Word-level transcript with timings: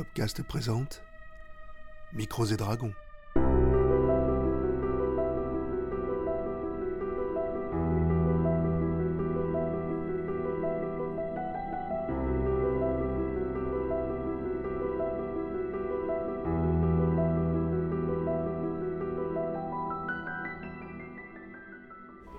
Flopcast 0.00 0.42
présente 0.44 1.02
Micros 2.14 2.46
et 2.46 2.56
Dragons. 2.56 2.94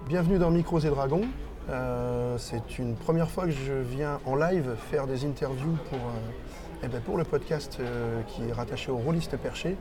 Bienvenue 0.08 0.40
dans 0.40 0.50
Micros 0.50 0.80
et 0.80 0.90
Dragons. 0.90 1.28
Euh, 1.70 2.40
c'est 2.40 2.80
une 2.80 2.96
première 2.96 3.30
fois 3.30 3.46
que 3.46 3.52
je 3.52 3.74
viens 3.74 4.20
en 4.26 4.36
live 4.36 4.76
faire 4.90 5.06
des 5.06 5.26
interviews 5.26 5.78
pour, 5.92 6.00
euh, 6.00 6.71
eh 6.84 6.88
ben, 6.88 7.02
pour 7.02 7.18
le 7.18 7.24
podcast 7.24 7.78
euh, 7.80 8.22
qui 8.28 8.48
est 8.48 8.52
rattaché 8.52 8.92
au 8.92 8.98
rôliste 8.98 9.38
perché 9.38 9.76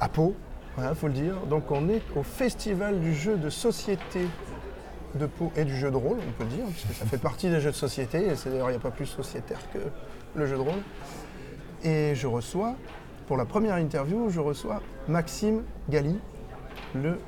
à 0.00 0.08
Pau, 0.08 0.34
il 0.78 0.94
faut 0.94 1.08
le 1.08 1.14
dire. 1.14 1.34
Donc 1.48 1.70
on 1.70 1.88
est 1.88 2.02
au 2.14 2.22
festival 2.22 3.00
du 3.00 3.14
jeu 3.14 3.36
de 3.36 3.50
société 3.50 4.20
de 5.14 5.26
Pau 5.26 5.50
et 5.56 5.64
du 5.64 5.76
jeu 5.76 5.90
de 5.90 5.96
rôle, 5.96 6.18
on 6.18 6.32
peut 6.32 6.44
le 6.44 6.56
dire, 6.56 6.66
puisque 6.66 6.92
ça 6.92 7.06
fait 7.06 7.18
partie 7.18 7.48
des 7.48 7.60
jeux 7.60 7.70
de 7.70 7.76
société, 7.76 8.26
et 8.26 8.36
c'est 8.36 8.50
d'ailleurs 8.50 8.68
il 8.68 8.72
n'y 8.72 8.78
a 8.78 8.82
pas 8.82 8.90
plus 8.90 9.06
sociétaire 9.06 9.60
que 9.72 9.78
le 10.34 10.46
jeu 10.46 10.56
de 10.56 10.60
rôle. 10.60 10.82
Et 11.82 12.14
je 12.14 12.26
reçois, 12.26 12.74
pour 13.26 13.36
la 13.36 13.44
première 13.44 13.76
interview, 13.76 14.28
je 14.28 14.40
reçois 14.40 14.82
Maxime 15.08 15.62
Galli, 15.88 16.18
le 16.94 17.18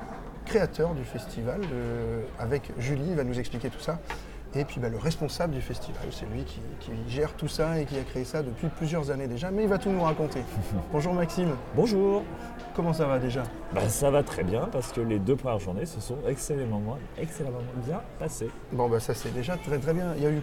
créateur 0.45 0.93
du 0.93 1.03
festival, 1.03 1.61
euh, 1.73 2.21
avec 2.39 2.71
Julie, 2.77 3.05
il 3.09 3.15
va 3.15 3.23
nous 3.23 3.39
expliquer 3.39 3.69
tout 3.69 3.79
ça. 3.79 3.99
Et 4.55 4.65
puis 4.65 4.79
bah, 4.79 4.89
le 4.89 4.97
responsable 4.97 5.53
du 5.53 5.61
festival, 5.61 6.01
c'est 6.09 6.25
lui 6.25 6.43
qui, 6.43 6.59
qui 6.79 6.91
gère 7.07 7.33
tout 7.33 7.47
ça 7.47 7.79
et 7.79 7.85
qui 7.85 7.97
a 7.99 8.01
créé 8.03 8.23
ça 8.23 8.41
depuis 8.41 8.67
plusieurs 8.67 9.11
années 9.11 9.27
déjà, 9.27 9.51
mais 9.51 9.63
il 9.63 9.69
va 9.69 9.77
tout 9.77 9.91
nous 9.91 10.01
raconter. 10.01 10.39
Bonjour 10.91 11.13
Maxime, 11.13 11.49
Bonjour 11.75 12.23
comment 12.75 12.93
ça 12.93 13.05
va 13.05 13.19
déjà? 13.19 13.43
Bah, 13.73 13.87
Ça 13.89 14.09
va 14.09 14.23
très 14.23 14.43
bien 14.43 14.67
parce 14.71 14.91
que 14.91 15.01
les 15.01 15.19
deux 15.19 15.35
premières 15.35 15.59
journées 15.59 15.85
se 15.85 15.99
sont 16.01 16.17
excellemment, 16.27 16.81
excellemment 17.19 17.59
bien 17.85 18.01
passées. 18.17 18.49
Bon 18.71 18.89
bah 18.89 18.99
ça 18.99 19.13
c'est 19.13 19.33
déjà 19.33 19.55
très 19.57 19.77
très 19.77 19.93
bien. 19.93 20.13
Il 20.17 20.23
y 20.23 20.25
a 20.25 20.31
eu, 20.31 20.41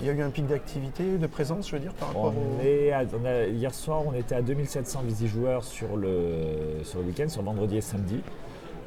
il 0.00 0.04
y 0.04 0.08
a 0.10 0.12
eu 0.14 0.22
un 0.22 0.30
pic 0.30 0.46
d'activité, 0.46 1.16
de 1.18 1.26
présence 1.28 1.68
je 1.68 1.76
veux 1.76 1.80
dire 1.82 1.92
par 1.94 2.08
rapport 2.08 2.24
On 2.34 2.58
au... 2.58 2.64
est 2.64 2.90
à- 2.90 3.02
on 3.20 3.24
a- 3.24 3.44
hier 3.46 3.72
soir, 3.72 4.02
on 4.04 4.14
était 4.14 4.34
à 4.34 4.42
2700 4.42 5.02
visiteurs 5.04 5.62
sur 5.62 5.96
le, 5.96 6.80
sur 6.82 6.98
le 7.00 7.04
week-end, 7.06 7.28
sur 7.28 7.42
vendredi 7.42 7.76
et 7.76 7.80
samedi. 7.82 8.20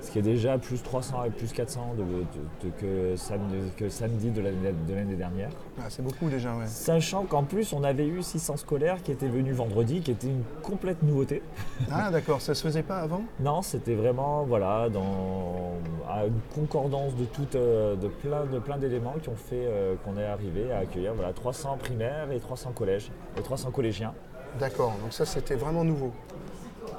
Ce 0.01 0.09
qui 0.11 0.19
est 0.19 0.23
déjà 0.23 0.57
plus 0.57 0.81
300 0.81 1.25
et 1.25 1.29
plus 1.29 1.51
400 1.53 1.93
de, 1.97 2.03
de- 2.03 2.69
de- 2.69 2.75
que, 2.79 3.15
samedi, 3.15 3.71
que 3.77 3.87
samedi 3.87 4.29
de 4.31 4.41
l'année 4.41 4.73
de 4.87 4.93
l'année 4.93 5.15
dernière. 5.15 5.49
Ah, 5.79 5.83
c'est 5.89 6.01
beaucoup 6.01 6.27
déjà, 6.27 6.55
ouais. 6.55 6.65
Sachant 6.65 7.23
qu'en 7.25 7.43
plus, 7.43 7.71
on 7.73 7.83
avait 7.83 8.07
eu 8.07 8.21
600 8.23 8.57
scolaires 8.57 9.03
qui 9.03 9.11
étaient 9.11 9.27
venus 9.27 9.55
vendredi, 9.55 10.01
qui 10.01 10.11
était 10.11 10.27
une 10.27 10.43
complète 10.63 11.03
nouveauté. 11.03 11.43
Ah 11.91 12.09
d'accord, 12.11 12.41
ça 12.41 12.55
se 12.55 12.63
faisait 12.63 12.83
pas 12.83 12.97
avant? 12.97 13.21
Non, 13.39 13.61
c'était 13.61 13.93
vraiment 13.95 14.43
voilà, 14.43 14.89
dans, 14.89 15.73
à 16.09 16.25
une 16.25 16.39
concordance 16.55 17.13
de, 17.15 17.25
euh, 17.55 17.95
de 17.95 18.07
plein, 18.07 18.45
de 18.45 18.59
plein 18.59 18.77
d'éléments 18.77 19.15
qui 19.21 19.29
ont 19.29 19.35
fait 19.35 19.65
euh, 19.67 19.95
qu'on 20.03 20.17
est 20.17 20.25
arrivé 20.25 20.71
à 20.71 20.79
accueillir 20.79 21.13
voilà, 21.13 21.31
300 21.31 21.77
primaires 21.77 22.31
et 22.31 22.39
300 22.39 22.71
collèges, 22.71 23.11
et 23.37 23.41
300 23.41 23.69
collégiens. 23.71 24.13
D'accord, 24.59 24.93
donc 25.01 25.13
ça 25.13 25.25
c'était 25.25 25.55
vraiment 25.55 25.83
nouveau. 25.83 26.11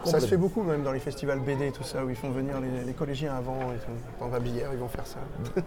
Ça 0.04 0.20
se 0.20 0.26
fait 0.26 0.36
beaucoup 0.36 0.62
même 0.62 0.82
dans 0.82 0.92
les 0.92 0.98
festivals 1.00 1.38
BD 1.40 1.68
et 1.68 1.72
tout 1.72 1.82
ça, 1.84 2.04
où 2.04 2.10
ils 2.10 2.16
font 2.16 2.30
venir 2.30 2.60
les, 2.60 2.84
les 2.84 2.92
collégiens 2.92 3.34
avant, 3.34 3.58
et 3.72 3.78
tout. 3.78 3.92
dans 4.20 4.28
Babillère, 4.28 4.70
ils 4.72 4.78
vont 4.78 4.88
faire 4.88 5.06
ça. 5.06 5.18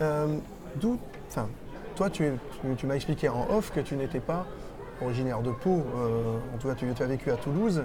Euh, 0.00 0.36
D'où, 0.76 0.96
enfin, 1.28 1.48
toi 1.96 2.08
tu, 2.08 2.24
es- 2.24 2.32
tu- 2.62 2.74
tu 2.76 2.86
m'as 2.86 2.94
expliqué 2.94 3.28
en 3.28 3.48
off 3.50 3.72
que 3.72 3.80
tu 3.80 3.96
n'étais 3.96 4.20
pas 4.20 4.46
originaire 5.02 5.40
de 5.40 5.50
Pau, 5.50 5.82
euh, 5.96 6.36
en 6.54 6.58
tout 6.58 6.68
cas 6.68 6.74
tu, 6.76 6.86
tu 6.94 7.02
as 7.02 7.06
vécu 7.06 7.30
à 7.32 7.36
Toulouse, 7.36 7.84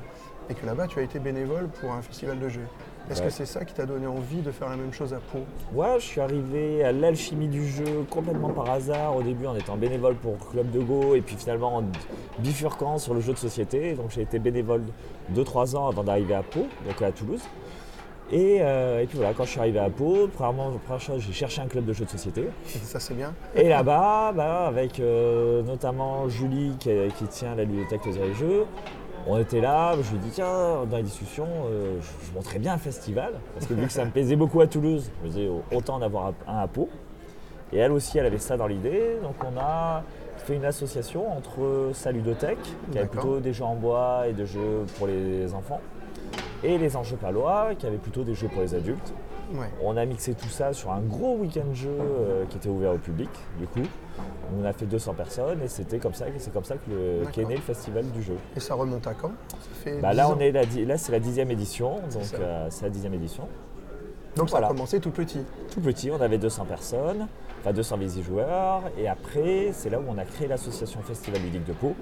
et 0.49 0.53
que 0.53 0.63
là-bas 0.65 0.85
tu 0.87 0.99
as 0.99 1.01
été 1.01 1.17
bénévole 1.17 1.69
pour 1.79 1.91
un 1.91 2.01
festival 2.03 2.37
de 2.39 2.49
jeux. 2.49 2.67
Est-ce 3.11 3.19
Ouais. 3.19 3.27
que 3.27 3.33
c'est 3.33 3.45
ça 3.45 3.65
qui 3.65 3.73
t'a 3.73 3.85
donné 3.85 4.07
envie 4.07 4.41
de 4.41 4.51
faire 4.51 4.69
la 4.69 4.77
même 4.77 4.93
chose 4.93 5.13
à 5.13 5.17
Pau 5.17 5.39
Moi, 5.73 5.99
je 5.99 6.05
suis 6.05 6.21
arrivé 6.21 6.83
à 6.83 6.91
l'alchimie 6.93 7.49
du 7.49 7.67
jeu 7.67 8.05
complètement 8.09 8.49
par 8.49 8.69
hasard. 8.69 9.15
Au 9.15 9.21
début, 9.21 9.45
en 9.45 9.55
étant 9.55 9.75
bénévole 9.75 10.15
pour 10.15 10.37
Club 10.51 10.71
de 10.71 10.79
Go, 10.79 11.13
et 11.15 11.21
puis 11.21 11.35
finalement 11.35 11.77
en 11.77 11.83
bifurquant 12.39 12.97
sur 12.97 13.13
le 13.13 13.19
jeu 13.19 13.33
de 13.33 13.37
société. 13.37 13.93
Donc 13.93 14.11
j'ai 14.11 14.21
été 14.21 14.39
bénévole 14.39 14.83
2-3 15.35 15.75
ans 15.75 15.87
avant 15.89 16.03
d'arriver 16.03 16.33
à 16.35 16.43
Pau, 16.43 16.61
donc 16.87 17.01
à 17.01 17.11
Toulouse. 17.11 17.41
Et, 18.31 18.59
euh, 18.61 19.01
et 19.01 19.05
puis 19.05 19.17
voilà, 19.17 19.33
quand 19.33 19.43
je 19.43 19.49
suis 19.49 19.59
arrivé 19.59 19.79
à 19.79 19.89
Pau, 19.89 20.29
premièrement, 20.33 20.71
première 20.85 21.01
chose, 21.01 21.21
j'ai 21.27 21.33
cherché 21.33 21.61
un 21.61 21.67
club 21.67 21.85
de 21.85 21.91
jeux 21.93 22.05
de 22.05 22.09
société. 22.09 22.47
Ça 22.65 22.99
c'est 23.01 23.13
bien. 23.13 23.33
Et 23.53 23.67
là-bas, 23.67 24.31
bah, 24.31 24.65
avec 24.65 24.99
euh, 25.01 25.61
notamment 25.61 26.29
Julie 26.29 26.73
qui, 26.79 26.89
qui 27.19 27.25
tient 27.25 27.53
la 27.53 27.65
bibliothèque 27.65 28.05
Loisirs 28.05 28.23
et 28.23 28.33
Jeux, 28.33 28.65
on 29.27 29.37
était 29.37 29.61
là, 29.61 29.95
je 30.01 30.09
lui 30.11 30.17
ai 30.17 30.19
dit 30.19 30.29
tiens, 30.31 30.85
dans 30.89 30.97
les 30.97 31.03
discussions, 31.03 31.47
euh, 31.67 31.99
je, 32.01 32.27
je 32.27 32.33
montrais 32.33 32.59
bien 32.59 32.73
un 32.73 32.77
festival, 32.77 33.33
parce 33.53 33.65
que 33.65 33.73
vu 33.73 33.87
que 33.87 33.93
ça 33.93 34.05
me 34.05 34.11
plaisait 34.11 34.35
beaucoup 34.35 34.61
à 34.61 34.67
Toulouse, 34.67 35.09
je 35.19 35.27
me 35.27 35.33
disais 35.33 35.49
autant 35.71 35.95
en 35.95 36.01
avoir 36.01 36.33
un 36.47 36.57
à 36.57 36.67
Pau. 36.67 36.89
Et 37.71 37.77
elle 37.77 37.91
aussi, 37.91 38.17
elle 38.19 38.25
avait 38.25 38.37
ça 38.37 38.55
dans 38.55 38.67
l'idée, 38.67 39.17
donc 39.23 39.35
on 39.43 39.59
a 39.59 40.03
fait 40.37 40.55
une 40.55 40.65
association 40.65 41.31
entre 41.31 41.89
sa 41.93 42.11
ludothèque, 42.11 42.59
qui 42.91 42.97
avait 42.97 43.07
plutôt 43.07 43.39
des 43.39 43.53
jeux 43.53 43.63
en 43.63 43.75
bois 43.75 44.27
et 44.27 44.33
des 44.33 44.45
jeux 44.45 44.85
pour 44.97 45.07
les 45.07 45.53
enfants, 45.53 45.79
et 46.63 46.77
les 46.77 46.95
enjeux 46.95 47.15
palois, 47.15 47.69
qui 47.77 47.87
avaient 47.87 47.97
plutôt 47.97 48.23
des 48.23 48.35
jeux 48.35 48.47
pour 48.49 48.61
les 48.61 48.75
adultes. 48.75 49.13
Ouais. 49.53 49.67
On 49.83 49.97
a 49.97 50.05
mixé 50.05 50.33
tout 50.33 50.49
ça 50.49 50.73
sur 50.73 50.91
un 50.91 51.01
gros 51.01 51.35
week-end 51.37 51.73
jeu 51.73 51.89
euh, 51.89 52.45
qui 52.49 52.57
était 52.57 52.69
ouvert 52.69 52.91
au 52.93 52.97
public, 52.97 53.29
du 53.59 53.67
coup. 53.67 53.87
On 54.61 54.65
a 54.65 54.73
fait 54.73 54.85
200 54.85 55.13
personnes 55.13 55.61
et 55.63 55.67
c'était 55.67 55.99
comme 55.99 56.13
ça, 56.13 56.25
c'est 56.37 56.53
comme 56.53 56.63
ça 56.63 56.75
que 56.75 57.25
qu'est 57.31 57.45
né 57.45 57.55
le 57.55 57.61
festival 57.61 58.05
du 58.11 58.21
jeu. 58.21 58.35
Et 58.55 58.59
ça 58.59 58.75
remonte 58.75 59.07
à 59.07 59.13
quand? 59.13 59.31
Ça 59.49 59.57
fait 59.83 59.99
Bah 60.01 60.11
10 60.11 60.17
là, 60.17 60.29
on 60.29 60.39
est 60.39 60.51
la, 60.51 60.63
là, 60.85 60.97
c'est 60.97 61.11
la 61.11 61.19
dixième 61.19 61.49
édition, 61.51 61.95
donc 62.13 62.23
ça. 62.23 62.37
euh, 62.37 62.67
c'est 62.69 62.83
la 62.85 62.89
dixième 62.89 63.13
édition. 63.13 63.47
Donc 64.35 64.49
ça 64.49 64.53
voilà. 64.53 64.67
a 64.67 64.69
commencé 64.71 64.99
tout 64.99 65.11
petit. 65.11 65.39
Tout 65.71 65.81
petit, 65.81 66.09
on 66.11 66.19
avait 66.19 66.37
200 66.39 66.65
personnes, 66.65 67.27
enfin 67.61 67.71
200 67.71 67.97
joueurs 68.23 68.81
et 68.97 69.07
après, 69.07 69.69
c'est 69.73 69.89
là 69.89 69.99
où 69.99 70.03
on 70.09 70.17
a 70.17 70.25
créé 70.25 70.47
l'association 70.47 71.01
Festival 71.01 71.39
Ludique 71.41 71.65
de 71.65 71.73
Pau, 71.73 71.93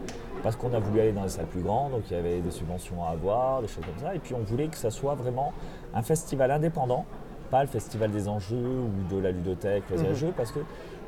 parce 0.41 0.56
qu'on 0.56 0.73
a 0.73 0.79
voulu 0.79 1.01
aller 1.01 1.11
dans 1.11 1.23
des 1.23 1.29
salles 1.29 1.45
plus 1.47 1.61
grandes, 1.61 1.91
donc 1.91 2.03
il 2.09 2.16
y 2.16 2.19
avait 2.19 2.40
des 2.40 2.51
subventions 2.51 3.03
à 3.06 3.09
avoir, 3.09 3.61
des 3.61 3.67
choses 3.67 3.84
comme 3.85 4.01
ça, 4.01 4.16
et 4.16 4.19
puis 4.19 4.34
on 4.34 4.40
voulait 4.44 4.67
que 4.67 4.78
ça 4.78 4.91
soit 4.91 5.16
vraiment 5.16 5.51
un 5.94 6.01
festival 6.01 6.51
indépendant, 6.51 7.06
pas 7.50 7.61
le 7.63 7.67
festival 7.67 8.11
des 8.11 8.29
enjeux 8.29 8.56
ou 8.56 9.13
de 9.13 9.19
la 9.22 9.31
ludothèque, 9.31 9.84
et 9.94 9.97
Mhm. 9.97 10.13
jeux, 10.16 10.34
parce 10.35 10.51
que 10.51 10.59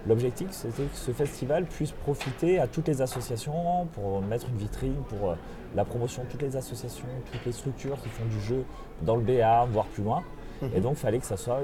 l'objectif 0.07 0.49
c'était 0.51 0.83
que 0.83 0.95
ce 0.95 1.11
festival 1.11 1.65
puisse 1.65 1.91
profiter 1.91 2.59
à 2.59 2.67
toutes 2.67 2.87
les 2.87 3.01
associations 3.01 3.87
pour 3.93 4.21
mettre 4.21 4.47
une 4.49 4.57
vitrine 4.57 4.95
pour 5.09 5.31
euh, 5.31 5.35
la 5.75 5.85
promotion 5.85 6.23
de 6.23 6.27
toutes 6.29 6.41
les 6.43 6.55
associations, 6.55 7.05
toutes 7.31 7.45
les 7.45 7.51
structures 7.51 7.99
qui 8.01 8.09
font 8.09 8.25
du 8.25 8.39
jeu 8.41 8.63
dans 9.01 9.15
le 9.15 9.21
Béarn, 9.23 9.69
voire 9.71 9.85
plus 9.87 10.03
loin. 10.03 10.21
Et 10.75 10.79
donc, 10.79 10.93
il 10.93 10.99
fallait 10.99 11.17
que 11.19 11.25
ça 11.25 11.35
soit 11.35 11.59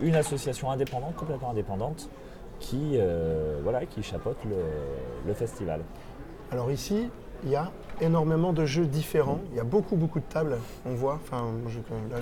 une 0.00 0.14
association 0.14 0.70
indépendante, 0.70 1.16
complètement 1.16 1.50
indépendante, 1.50 2.08
qui, 2.60 2.92
euh, 2.94 3.58
voilà, 3.64 3.84
qui 3.84 4.02
chapeaute 4.02 4.38
le, 4.44 4.56
le 5.26 5.34
festival. 5.34 5.80
Alors 6.52 6.70
ici, 6.70 7.10
il 7.44 7.50
y 7.50 7.56
a 7.56 7.70
énormément 8.00 8.52
de 8.52 8.64
jeux 8.64 8.86
différents. 8.86 9.40
Il 9.50 9.56
y 9.56 9.60
a 9.60 9.64
beaucoup, 9.64 9.96
beaucoup 9.96 10.20
de 10.20 10.24
tables, 10.24 10.56
on 10.86 10.94
voit. 10.94 11.14
Enfin, 11.22 11.46
je- 11.68 11.78
là, 12.14 12.20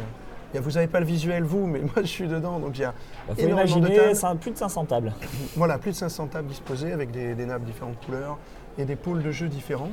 y 0.55 0.59
a- 0.59 0.61
vous 0.61 0.73
n'avez 0.73 0.87
pas 0.87 1.01
le 1.01 1.07
visuel, 1.07 1.43
vous, 1.45 1.67
mais 1.67 1.81
moi, 1.83 1.93
je 1.97 2.03
suis 2.07 2.29
dedans. 2.29 2.59
Donc, 2.59 2.79
il 2.79 2.83
y 2.83 2.85
a 2.85 2.95
Il 3.29 3.35
faut 3.35 3.41
énormément 3.43 3.77
de 3.77 3.79
imaginer 3.89 3.97
tables. 3.97 4.13
cin- 4.15 4.37
plus 4.39 4.51
de 4.53 4.57
500 4.59 4.85
tables. 4.87 5.13
Voilà, 5.57 5.79
plus 5.79 5.91
de 5.93 5.97
500 5.97 6.27
tables 6.29 6.49
disposées 6.49 6.93
avec 6.93 7.11
des, 7.11 7.35
des 7.35 7.47
nappes 7.47 7.65
différentes 7.65 7.99
couleurs 8.05 8.39
et 8.79 8.85
des 8.85 8.97
pôles 8.97 9.23
de 9.23 9.31
jeux 9.31 9.49
différents. 9.49 9.91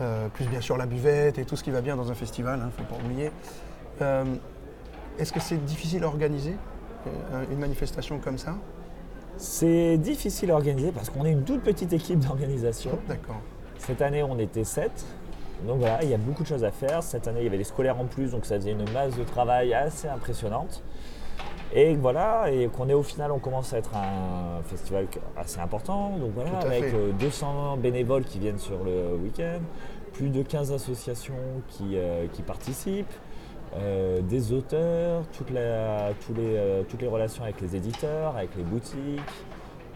Euh, 0.00 0.28
plus 0.28 0.46
bien 0.46 0.60
sûr 0.62 0.78
la 0.78 0.86
buvette 0.86 1.36
et 1.38 1.44
tout 1.44 1.56
ce 1.56 1.62
qui 1.64 1.70
va 1.70 1.82
bien 1.82 1.94
dans 1.94 2.10
un 2.10 2.14
festival, 2.14 2.58
il 2.62 2.66
ne 2.66 2.70
faut 2.70 2.84
pas 2.84 2.98
oublier. 3.04 3.30
Euh, 4.00 4.24
Est-ce 5.18 5.30
que 5.32 5.40
c'est 5.40 5.62
difficile 5.62 6.04
à 6.04 6.06
organiser, 6.06 6.54
euh, 7.06 7.44
une 7.52 7.58
manifestation 7.58 8.18
comme 8.18 8.38
ça? 8.38 8.54
C'est 9.36 9.98
difficile 9.98 10.50
à 10.50 10.54
organiser 10.54 10.90
parce 10.92 11.10
qu'on 11.10 11.24
est 11.26 11.32
une 11.32 11.44
toute 11.44 11.62
petite 11.62 11.92
équipe 11.92 12.18
d'organisation. 12.20 12.92
D'accord. 13.08 13.40
Cette 13.78 14.00
année, 14.02 14.22
on 14.22 14.38
était 14.38 14.64
7. 14.64 14.90
Donc 15.66 15.78
voilà, 15.78 16.02
il 16.02 16.08
y 16.10 16.14
a 16.14 16.18
beaucoup 16.18 16.42
de 16.42 16.48
choses 16.48 16.64
à 16.64 16.70
faire. 16.70 17.02
Cette 17.02 17.28
année, 17.28 17.40
il 17.40 17.44
y 17.44 17.48
avait 17.48 17.56
les 17.58 17.64
scolaires 17.64 17.98
en 18.00 18.06
plus, 18.06 18.30
donc 18.32 18.44
ça 18.44 18.56
faisait 18.56 18.72
une 18.72 18.88
masse 18.92 19.16
de 19.16 19.24
travail 19.24 19.74
assez 19.74 20.08
impressionnante. 20.08 20.82
Et 21.72 21.94
voilà, 21.94 22.50
et 22.50 22.66
qu'on 22.68 22.88
est 22.88 22.94
au 22.94 23.02
final, 23.04 23.30
on 23.30 23.38
commence 23.38 23.72
à 23.72 23.78
être 23.78 23.94
un 23.94 24.60
festival 24.64 25.06
assez 25.36 25.60
important. 25.60 26.16
Donc 26.18 26.32
voilà, 26.34 26.58
avec 26.58 26.84
fait. 26.84 26.94
euh, 26.96 27.12
200 27.12 27.76
bénévoles 27.76 28.24
qui 28.24 28.40
viennent 28.40 28.58
sur 28.58 28.82
le 28.84 29.14
week-end, 29.16 29.60
plus 30.12 30.30
de 30.30 30.42
15 30.42 30.72
associations 30.72 31.34
qui, 31.68 31.92
euh, 31.96 32.26
qui 32.32 32.42
participent, 32.42 33.12
euh, 33.76 34.20
des 34.22 34.52
auteurs, 34.52 35.22
toute 35.32 35.50
la- 35.50 36.08
tous 36.26 36.34
les, 36.34 36.56
euh, 36.56 36.82
toutes 36.88 37.02
les 37.02 37.06
relations 37.08 37.44
avec 37.44 37.60
les 37.60 37.76
éditeurs, 37.76 38.36
avec 38.36 38.50
les 38.56 38.64
boutiques. 38.64 39.20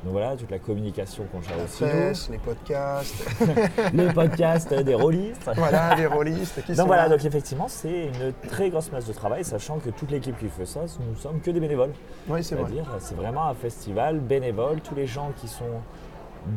Donc 0.05 0.12
voilà, 0.12 0.37
toute 0.37 0.51
la 0.51 0.59
communication 0.59 1.25
qu'on 1.33 1.41
gère 1.41 1.56
La 1.56 1.65
aussi 1.65 1.83
nous. 2.29 2.33
les 2.35 2.39
podcasts, 2.39 3.27
le 3.95 4.12
podcast 4.12 4.75
des 4.75 4.95
rôlistes. 4.95 5.49
voilà, 5.56 5.95
les 5.95 6.06
rôlistes 6.06 6.61
qui 6.62 6.73
Donc 6.73 6.77
sont 6.77 6.87
voilà, 6.87 7.05
là. 7.05 7.09
donc 7.17 7.25
effectivement, 7.25 7.69
c'est 7.69 8.09
une 8.09 8.33
très 8.51 8.69
grosse 8.69 8.93
masse 8.93 9.06
de 9.06 9.15
travail, 9.15 9.45
sachant 9.45 9.79
que 9.79 9.89
toute 9.89 10.11
l'équipe 10.11 10.37
qui 10.39 10.49
fait 10.49 10.67
ça, 10.67 10.81
nous 11.09 11.17
sommes 11.17 11.41
que 11.41 11.51
des 11.51 11.59
bénévoles. 11.61 11.93
Oui, 12.29 12.45
c'est 12.45 12.55
vrai. 12.55 12.71
C'est 12.99 13.15
vraiment 13.17 13.47
un 13.49 13.55
festival 13.55 14.19
bénévole. 14.21 14.81
Tous 14.83 14.95
les 14.95 15.06
gens 15.06 15.33
qui 15.41 15.49
sont 15.49 15.81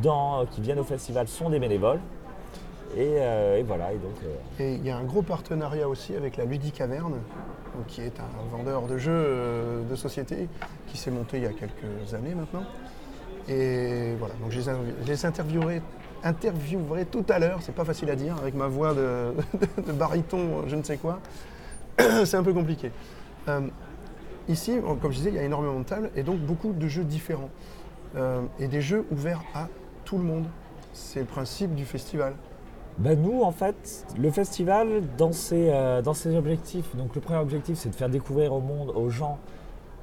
dans, 0.02 0.46
qui 0.48 0.60
viennent 0.60 0.80
au 0.80 0.84
festival 0.84 1.30
sont 1.30 1.50
des 1.50 1.60
bénévoles. 1.60 2.00
Et, 2.98 3.18
voilà. 3.66 3.94
Et 3.94 3.98
donc. 3.98 4.16
Et 4.60 4.74
il 4.74 4.86
y 4.86 4.90
a 4.90 4.98
un 4.98 5.04
gros 5.04 5.22
partenariat 5.22 5.88
aussi 5.88 6.16
avec 6.16 6.36
la 6.36 6.44
Ludicaverne, 6.44 7.16
qui 7.88 8.02
est 8.02 8.20
un 8.20 8.58
vendeur 8.58 8.88
de 8.88 8.98
jeux 8.98 9.84
de 9.90 9.96
société 9.96 10.50
qui 10.88 10.98
s'est 10.98 11.12
monté 11.12 11.38
il 11.38 11.44
y 11.44 11.48
a 11.48 11.54
quelques 11.54 12.14
années 12.14 12.36
maintenant. 12.36 12.64
Et 13.50 14.14
voilà, 14.20 14.34
donc 14.36 14.52
je 14.52 14.60
les, 15.06 15.26
interviewerai, 15.26 15.82
tout 17.06 17.26
à 17.30 17.40
l'heure, 17.40 17.60
c'est 17.62 17.74
pas 17.76 17.86
facile 17.86 18.10
à 18.10 18.16
dire, 18.16 18.36
avec 18.38 18.56
ma 18.56 18.68
voix 18.68 18.94
de, 18.94 19.34
de 19.88 19.92
baryton, 19.94 20.68
je 20.68 20.76
ne 20.76 20.84
sais 20.84 20.98
quoi. 20.98 21.20
c'est 22.26 22.36
un 22.36 22.44
peu 22.44 22.54
compliqué. 22.54 22.92
Euh, 23.48 23.62
ici, 24.50 24.78
comme 25.02 25.12
je 25.12 25.18
disais, 25.18 25.30
il 25.30 25.36
y 25.36 25.40
a 25.40 25.44
énormément 25.44 25.80
de 25.80 25.86
tables 25.86 26.10
et 26.16 26.24
donc 26.24 26.40
beaucoup 26.40 26.74
de 26.74 26.88
jeux 26.88 27.04
différents. 27.04 27.50
Euh, 28.16 28.42
et 28.60 28.68
des 28.68 28.82
jeux 28.82 29.06
ouverts 29.12 29.44
à 29.54 29.68
tout 30.06 30.18
le 30.18 30.24
monde. 30.24 30.46
C'est 30.94 31.20
le 31.20 31.26
principe 31.26 31.76
du 31.76 31.86
festival. 31.86 32.34
Ben 32.98 33.22
nous, 33.22 33.44
en 33.44 33.52
fait, 33.52 34.06
le 34.18 34.32
festival, 34.32 35.04
dans 35.18 35.32
ses, 35.32 35.70
euh, 35.70 36.02
dans 36.02 36.16
ses 36.16 36.36
objectifs, 36.36 36.96
donc 36.96 37.14
le 37.14 37.22
premier 37.22 37.40
objectif, 37.40 37.78
c'est 37.78 37.90
de 37.90 37.96
faire 37.96 38.10
découvrir 38.10 38.54
au 38.54 38.62
monde, 38.62 38.92
aux 38.96 39.10
gens, 39.10 39.38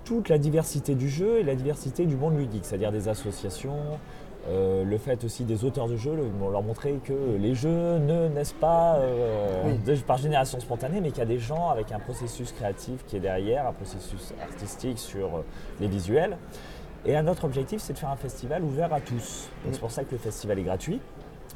toute 0.04 0.28
la 0.28 0.38
diversité 0.38 0.94
du 0.94 1.08
jeu 1.08 1.38
et 1.38 1.42
la 1.42 1.54
diversité 1.54 2.06
du 2.06 2.16
monde 2.16 2.38
ludique, 2.38 2.64
c'est-à-dire 2.64 2.92
des 2.92 3.08
associations, 3.08 3.98
euh, 4.46 4.84
le 4.84 4.98
fait 4.98 5.24
aussi 5.24 5.44
des 5.44 5.64
auteurs 5.64 5.88
de 5.88 5.96
jeux, 5.96 6.14
leur 6.50 6.62
montrer 6.62 7.00
que 7.02 7.36
les 7.38 7.54
jeux 7.54 7.98
ne 7.98 8.28
naissent 8.28 8.52
pas 8.52 8.96
euh, 8.96 9.74
par 10.06 10.18
génération 10.18 10.60
spontanée, 10.60 11.00
mais 11.00 11.10
qu'il 11.10 11.20
y 11.20 11.22
a 11.22 11.26
des 11.26 11.38
gens 11.38 11.70
avec 11.70 11.92
un 11.92 11.98
processus 11.98 12.52
créatif 12.52 13.04
qui 13.06 13.16
est 13.16 13.20
derrière, 13.20 13.66
un 13.66 13.72
processus 13.72 14.34
artistique 14.42 14.98
sur 14.98 15.36
euh, 15.36 15.44
les 15.80 15.88
visuels. 15.88 16.36
Et 17.06 17.16
un 17.16 17.26
autre 17.26 17.44
objectif, 17.44 17.80
c'est 17.80 17.94
de 17.94 17.98
faire 17.98 18.10
un 18.10 18.16
festival 18.16 18.62
ouvert 18.62 18.92
à 18.92 19.00
tous. 19.00 19.48
C'est 19.70 19.80
pour 19.80 19.90
ça 19.90 20.04
que 20.04 20.12
le 20.12 20.18
festival 20.18 20.58
est 20.58 20.62
gratuit, 20.62 21.00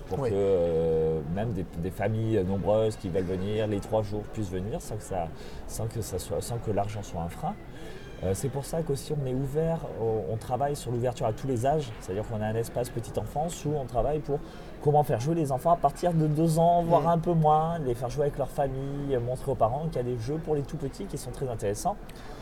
pour 0.09 0.23
que 0.23 1.21
même 1.35 1.55
des, 1.83 1.91
familles 1.91 2.43
nombreuses 2.47 2.97
qui 2.97 3.09
veulent 3.09 3.25
venir 3.25 3.67
les 3.67 3.81
trois 3.81 4.03
jours 4.03 4.23
puissent 4.35 4.51
venir 4.51 4.81
sans 4.83 4.97
que, 4.97 5.03
ça, 5.03 5.29
sans 5.67 5.87
que, 5.87 6.03
ça 6.03 6.19
soit, 6.19 6.43
sans 6.43 6.59
que 6.59 6.71
l'argent 6.71 7.03
soit 7.03 7.23
un 7.23 7.31
frein. 7.31 7.55
Euh, 8.25 8.33
c'est 8.35 8.49
pour 8.49 8.65
ça 8.65 8.83
qu'aussi 8.83 9.13
on 9.13 9.27
est 9.27 9.35
ouvert, 9.35 9.79
on 10.01 10.37
travaille 10.37 10.75
sur 10.75 10.91
l'ouverture 10.91 11.27
à 11.27 11.33
tous 11.33 11.47
les 11.47 11.67
âges, 11.67 11.91
c'est-à-dire 12.01 12.25
qu'on 12.27 12.41
a 12.41 12.47
un 12.47 12.55
espace 12.55 12.91
petite 12.91 13.17
enfance 13.17 13.65
où 13.65 13.71
on 13.81 13.85
travaille 13.85 14.19
pour 14.19 14.41
comment 14.83 15.05
faire 15.05 15.21
jouer 15.21 15.35
les 15.35 15.53
enfants 15.53 15.73
à 15.73 15.77
partir 15.77 16.13
de 16.13 16.27
deux 16.27 16.59
ans, 16.59 16.83
voire 16.83 17.03
mm. 17.03 17.07
un 17.09 17.19
peu 17.19 17.33
moins, 17.33 17.79
les 17.79 17.95
faire 17.95 18.11
jouer 18.11 18.23
avec 18.23 18.39
leur 18.39 18.51
famille, 18.51 19.17
montrer 19.25 19.53
aux 19.53 19.57
parents 19.57 19.87
qu'il 19.87 19.97
y 19.97 20.01
a 20.01 20.03
des 20.03 20.19
jeux 20.19 20.39
pour 20.45 20.55
les 20.55 20.63
tout 20.63 20.77
petits 20.77 21.05
qui 21.05 21.19
sont 21.19 21.31
très 21.31 21.49
intéressants. 21.49 21.97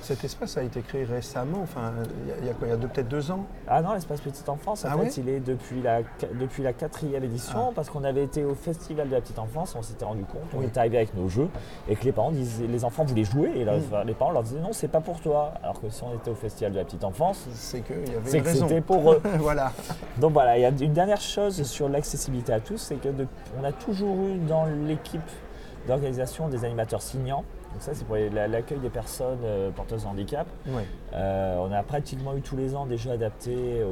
Cet 0.07 0.23
espace 0.23 0.57
a 0.57 0.63
été 0.63 0.83
créé 0.83 1.03
récemment, 1.03 1.59
enfin, 1.63 1.93
il 2.39 2.47
y 2.47 2.49
a, 2.49 2.55
quoi, 2.55 2.69
il 2.69 2.71
y 2.71 2.73
a 2.73 2.77
peut-être 2.77 3.09
deux 3.09 3.33
ans 3.33 3.45
Ah 3.67 3.83
non, 3.83 3.93
l'espace 3.93 4.21
Petite 4.21 4.49
Enfance, 4.49 4.85
en 4.85 4.91
ah 4.93 4.99
fait, 4.99 5.17
il 5.17 5.29
est 5.29 5.41
depuis 5.41 5.83
la, 5.83 6.03
depuis 6.39 6.63
la 6.63 6.73
quatrième 6.73 7.25
édition, 7.25 7.71
ah. 7.71 7.73
parce 7.75 7.91
qu'on 7.91 8.05
avait 8.05 8.23
été 8.23 8.45
au 8.45 8.55
Festival 8.55 9.09
de 9.09 9.15
la 9.15 9.21
Petite 9.21 9.41
Enfance, 9.41 9.75
on 9.77 9.83
s'était 9.83 10.05
rendu 10.05 10.23
compte, 10.23 10.45
on 10.57 10.63
était 10.63 10.79
arrivé 10.79 10.99
avec 10.99 11.17
nos 11.17 11.29
jeux, 11.29 11.49
et 11.89 11.97
que 11.97 12.05
les 12.05 12.13
parents 12.13 12.31
disaient, 12.31 12.69
les 12.69 12.85
enfants 12.85 13.05
voulaient 13.05 13.25
jouer, 13.25 13.51
et 13.57 13.65
mm. 13.65 14.07
les 14.07 14.15
parents 14.15 14.31
leur 14.31 14.45
disaient 14.45 14.61
non, 14.61 14.73
c'est 14.73 14.87
pas 14.87 15.01
pour 15.01 15.19
toi. 15.19 15.55
Alors 15.61 15.81
que 15.81 15.91
si 15.91 16.05
on 16.05 16.15
était 16.15 16.31
au 16.31 16.37
Festival 16.37 16.71
de 16.71 16.79
la 16.79 16.85
Petite 16.85 17.03
Enfance, 17.03 17.45
c'est 17.53 17.81
que 17.81 17.95
c'était 18.55 18.81
pour 18.83 19.13
eux. 19.13 19.21
voilà. 19.41 19.73
Donc 20.19 20.35
voilà, 20.35 20.57
il 20.57 20.61
y 20.61 20.67
a 20.67 20.69
une 20.69 20.93
dernière 20.93 21.21
chose 21.21 21.65
sur 21.65 21.89
l'accessibilité 21.89 22.53
à 22.53 22.61
tous, 22.61 22.79
c'est 22.79 22.95
qu'on 22.95 23.65
a 23.65 23.73
toujours 23.73 24.17
eu 24.29 24.39
dans 24.39 24.67
l'équipe 24.87 25.29
d'organisation 25.89 26.49
des 26.49 26.65
animateurs 26.65 27.03
signants 27.03 27.45
donc 27.73 27.83
ça, 27.83 27.93
c'est 27.95 28.07
pour 28.07 28.17
l'accueil 28.17 28.79
des 28.79 28.89
personnes 28.89 29.41
euh, 29.45 29.71
porteuses 29.71 30.05
de 30.05 30.09
handicap. 30.09 30.47
Euh, 31.13 31.59
on 31.59 31.71
a 31.73 31.83
pratiquement 31.83 32.35
eu 32.35 32.41
tous 32.41 32.57
les 32.57 32.75
ans 32.75 32.87
des 32.87 32.97
jeux 32.97 33.11
adaptés 33.11 33.83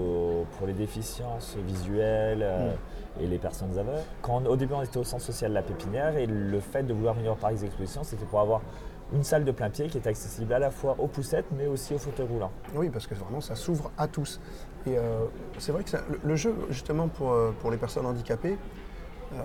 pour 0.56 0.66
les 0.66 0.72
déficiences 0.72 1.56
visuelles 1.66 2.42
euh, 2.42 2.72
et 3.20 3.26
les 3.26 3.38
personnes 3.38 3.78
aveugles. 3.78 3.98
Quand 4.22 4.46
au 4.46 4.56
début, 4.56 4.72
on 4.74 4.82
était 4.82 4.96
au 4.96 5.04
centre 5.04 5.22
social 5.22 5.52
La 5.52 5.62
Pépinière 5.62 6.16
et 6.16 6.26
le 6.26 6.60
fait 6.60 6.82
de 6.82 6.94
vouloir 6.94 7.14
venir 7.14 7.32
au 7.32 7.36
Paris 7.36 7.62
Expositions, 7.62 8.04
c'était 8.04 8.24
pour 8.24 8.40
avoir 8.40 8.62
une 9.12 9.22
salle 9.22 9.44
de 9.44 9.52
plein 9.52 9.68
pied 9.68 9.88
qui 9.88 9.98
est 9.98 10.06
accessible 10.06 10.54
à 10.54 10.58
la 10.58 10.70
fois 10.70 10.96
aux 10.98 11.06
poussettes 11.06 11.44
mais 11.54 11.66
aussi 11.66 11.92
aux 11.92 11.98
fauteuils 11.98 12.26
roulants. 12.26 12.52
Oui, 12.74 12.88
parce 12.88 13.06
que 13.06 13.14
vraiment, 13.14 13.42
ça 13.42 13.54
s'ouvre 13.54 13.90
à 13.98 14.08
tous. 14.08 14.40
Et 14.86 14.96
c'est 15.58 15.72
vrai 15.72 15.84
que 15.84 15.96
le, 16.22 16.36
jeu, 16.36 16.54
justement, 16.70 17.08
pour, 17.08 17.34
pour 17.60 17.70
les 17.70 17.76
personnes 17.76 18.06
handicapées, 18.06 18.56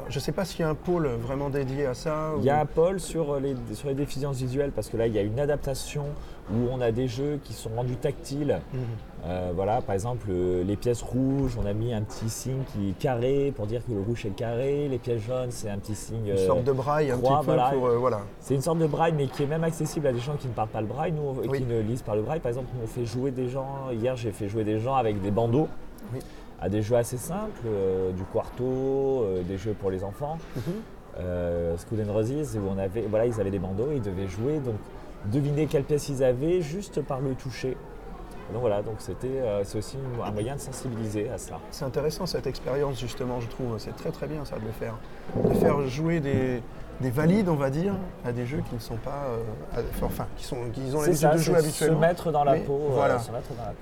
je 0.10 0.16
ne 0.16 0.20
sais 0.22 0.32
pas 0.32 0.46
s'il 0.46 0.62
y 0.62 0.64
a 0.64 0.70
un 0.70 0.76
pôle 0.76 1.08
vraiment 1.08 1.50
dédié 1.50 1.86
à 1.86 1.94
ça. 1.94 2.32
Il 2.38 2.44
y 2.44 2.50
a 2.50 2.60
un 2.60 2.66
pôle 2.66 3.00
sur 3.00 3.40
les, 3.40 3.56
sur 3.74 3.90
les 3.90 3.96
déficiences 3.96 4.38
visuelles 4.38 4.72
parce 4.72 4.90
que 4.90 4.98
là, 4.98 5.08
il 5.08 5.14
y 5.14 5.20
a 5.20 5.22
une 5.22 5.40
adaptation 5.40 6.06
où 6.52 6.68
on 6.72 6.82
a 6.82 6.92
des 6.92 7.08
jeux 7.08 7.40
qui 7.44 7.54
sont 7.54 7.70
rendus 7.76 7.96
tactiles. 7.96 8.60
Mhm. 8.74 8.80
Euh, 9.26 9.52
voilà, 9.54 9.82
par 9.82 9.94
exemple, 9.94 10.28
euh, 10.30 10.64
les 10.64 10.76
pièces 10.76 11.02
rouges, 11.02 11.58
on 11.62 11.66
a 11.66 11.74
mis 11.74 11.94
un 11.94 12.02
petit 12.02 12.30
signe 12.30 12.64
qui 12.74 12.90
est 12.90 12.98
carré 12.98 13.54
pour 13.56 13.68
dire 13.68 13.82
que 13.86 13.92
le 13.92 14.02
rouge 14.02 14.26
est 14.26 14.30
carré. 14.30 14.88
Les 14.88 14.98
pièces 14.98 15.22
jaunes, 15.22 15.52
c'est 15.52 15.70
un 15.70 15.78
petit 15.78 15.96
signe. 15.96 16.28
Une 16.28 16.38
sorte 16.38 16.64
de 16.64 16.72
braille, 16.72 17.12
un 17.12 17.18
petit 17.18 17.28
peu 17.28 17.46
voilà. 17.46 17.72
pour. 17.72 17.90
voilà. 18.00 18.22
C'est 18.40 18.56
une 18.56 18.62
sorte 18.62 18.80
de 18.80 18.88
braille, 18.88 19.14
mais 19.16 19.28
qui 19.28 19.44
est 19.44 19.48
même 19.48 19.64
accessible 19.64 20.08
à 20.08 20.14
des 20.14 20.20
gens 20.20 20.36
qui 20.38 20.48
ne 20.48 20.54
parlent 20.54 20.70
pas 20.70 20.82
le 20.82 20.88
braille, 20.88 21.12
nous, 21.12 21.42
qui 21.52 21.64
ne 21.64 21.82
lisent 21.82 22.02
pas 22.02 22.16
le 22.16 22.22
braille. 22.22 22.40
Par 22.40 22.50
exemple, 22.50 22.70
on 22.82 22.88
fait 22.88 23.06
jouer 23.06 23.32
des 23.32 23.50
gens. 23.50 23.90
Hier, 23.92 24.16
j'ai 24.16 24.32
fait 24.32 24.48
jouer 24.50 24.64
des 24.64 24.80
gens 24.80 24.96
avec 24.96 25.22
des 25.22 25.32
bandeaux. 25.32 25.68
Oui 26.14 26.20
à 26.62 26.70
des 26.70 26.82
jeux 26.82 26.96
assez 26.96 27.18
simples, 27.18 27.62
euh, 27.66 28.12
du 28.12 28.24
quarto, 28.24 29.24
euh, 29.24 29.44
des 29.44 29.58
jeux 29.58 29.74
pour 29.74 29.92
les 29.92 30.04
enfants. 30.04 30.38
Mhm. 30.56 30.62
Euh, 31.20 31.76
School 31.78 32.06
and 32.08 32.14
Roses, 32.14 32.58
où 32.58 32.68
on 32.70 32.78
avait, 32.78 33.02
voilà, 33.02 33.26
ils 33.26 33.40
avaient 33.40 33.52
des 33.52 33.60
bandeaux, 33.60 33.90
ils 33.94 34.02
devaient 34.02 34.28
jouer, 34.28 34.60
donc 34.60 34.76
deviner 35.26 35.66
quelle 35.68 35.84
pièce 35.84 36.10
ils 36.10 36.24
avaient 36.24 36.62
juste 36.62 37.02
par 37.02 37.20
le 37.20 37.34
toucher. 37.34 37.76
Donc 38.54 38.62
voilà, 38.62 38.82
donc 38.82 38.96
c'était, 38.98 39.44
c'est 39.64 39.78
aussi 39.78 39.98
un 40.26 40.32
moyen 40.32 40.56
de 40.56 40.60
sensibiliser 40.60 41.30
à 41.30 41.38
ça. 41.38 41.60
C'est 41.70 41.86
intéressant 41.86 42.26
cette 42.26 42.48
expérience 42.48 43.00
justement, 43.00 43.40
je 43.42 43.48
trouve. 43.48 43.78
C'est 43.78 43.96
très 43.96 44.10
très 44.10 44.26
bien 44.26 44.44
ça 44.44 44.58
de 44.58 44.66
le 44.66 44.72
faire, 44.72 44.96
de 45.36 45.54
faire 45.54 45.88
jouer 45.88 46.20
des, 46.20 46.64
des 47.02 47.10
valides, 47.10 47.48
on 47.48 47.56
va 47.56 47.70
dire, 47.70 47.94
à 48.26 48.32
des 48.32 48.46
jeux 48.46 48.62
qui 48.68 48.76
ne 48.76 48.80
sont 48.80 48.98
pas, 48.98 49.28
euh, 49.78 49.82
enfin, 50.02 50.28
qui 50.36 50.44
sont, 50.44 50.58
qui 50.74 50.82
ont 50.94 51.02
l'habitude 51.02 51.32
de 51.32 51.38
jouer 51.38 51.58
habituellement. 51.58 51.96
Se 51.98 52.02
mettre 52.02 52.32
dans 52.32 52.44
la 52.44 52.56
peau. 52.56 52.74
Euh, 52.74 52.90
voilà. 52.92 53.20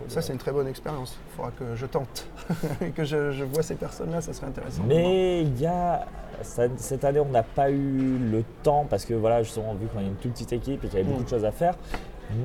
ça, 0.08 0.22
c'est 0.22 0.34
une 0.34 0.40
très 0.40 0.52
bonne 0.52 0.68
expérience. 0.68 1.18
Il 1.31 1.36
faudra 1.36 1.52
que 1.52 1.75
je 1.75 1.86
tente, 1.88 2.28
que 2.96 3.04
je, 3.04 3.44
vois 3.44 3.64
ces 3.64 3.75
personnes-là, 3.75 4.22
ça 4.22 4.34
serait 4.34 4.48
intéressant. 4.48 4.84
Mais 4.88 5.42
il 5.42 5.60
y 5.60 5.66
a 5.66 6.06
cette 6.44 7.04
année, 7.04 7.19
on 7.19 7.30
n'a 7.30 7.44
pas 7.44 7.72
eu 7.72 8.19
le 8.19 8.44
temps 8.62 8.86
parce 8.88 9.06
que 9.06 9.16
voilà, 9.16 9.42
justement, 9.42 9.74
vu 9.74 9.88
qu'on 9.88 10.00
est 10.00 10.08
une 10.08 10.16
toute 10.16 10.34
petite 10.34 10.54
équipe 10.54 10.84
et 10.84 10.88
qu'il 10.88 11.00
y 11.00 11.02
avait 11.02 11.10
beaucoup 11.10 11.24
de 11.24 11.28
mm. 11.28 11.30
choses 11.30 11.46
à 11.46 11.52
faire. 11.52 11.74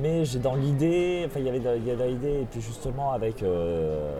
Mais 0.01 0.25
j'ai 0.25 0.39
dans 0.39 0.55
l'idée, 0.55 1.23
enfin, 1.27 1.39
il 1.39 1.45
y 1.45 1.49
avait 1.49 1.59
dans, 1.59 1.73
l'idée, 1.73 2.41
et 2.41 2.47
puis 2.49 2.61
justement 2.61 3.11
avec. 3.11 3.43
Euh, 3.43 4.11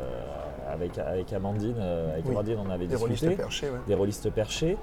avec, 0.72 0.98
avec 0.98 1.32
Amandine, 1.34 1.80
avec 1.80 2.26
Amandine, 2.26 2.58
on 2.66 2.70
avait 2.72 2.88
des 2.88 2.96
discuté. 2.96 3.28
Rôlistes 3.28 3.38
perchés, 3.38 3.68
Des 3.86 3.94
rôlistes 3.94 4.30
perchés. 4.32 4.78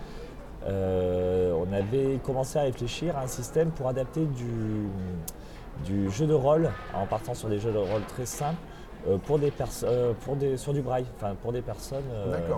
Euh, 0.67 1.53
on 1.55 1.73
avait 1.73 2.19
commencé 2.25 2.59
à 2.59 2.63
réfléchir 2.63 3.17
à 3.17 3.23
un 3.23 3.27
système 3.27 3.71
pour 3.71 3.89
adapter 3.89 4.27
du, 4.27 6.11
jeu 6.11 6.27
de 6.27 6.35
rôle 6.35 6.71
en 6.95 7.07
partant 7.07 7.35
sur 7.35 7.49
des 7.49 7.59
jeux 7.59 7.73
de 7.73 7.79
rôle 7.79 8.03
très 8.09 8.27
simples 8.27 8.59
euh, 9.09 9.17
pour 9.17 9.39
des 9.39 9.51
euh, 9.85 10.13
pour 10.21 10.37
des, 10.37 10.59
sur 10.59 10.75
du 10.75 10.83
braille, 10.83 11.07
enfin 11.17 11.35
pour 11.41 11.53
des 11.53 11.63
personnes, 11.63 12.05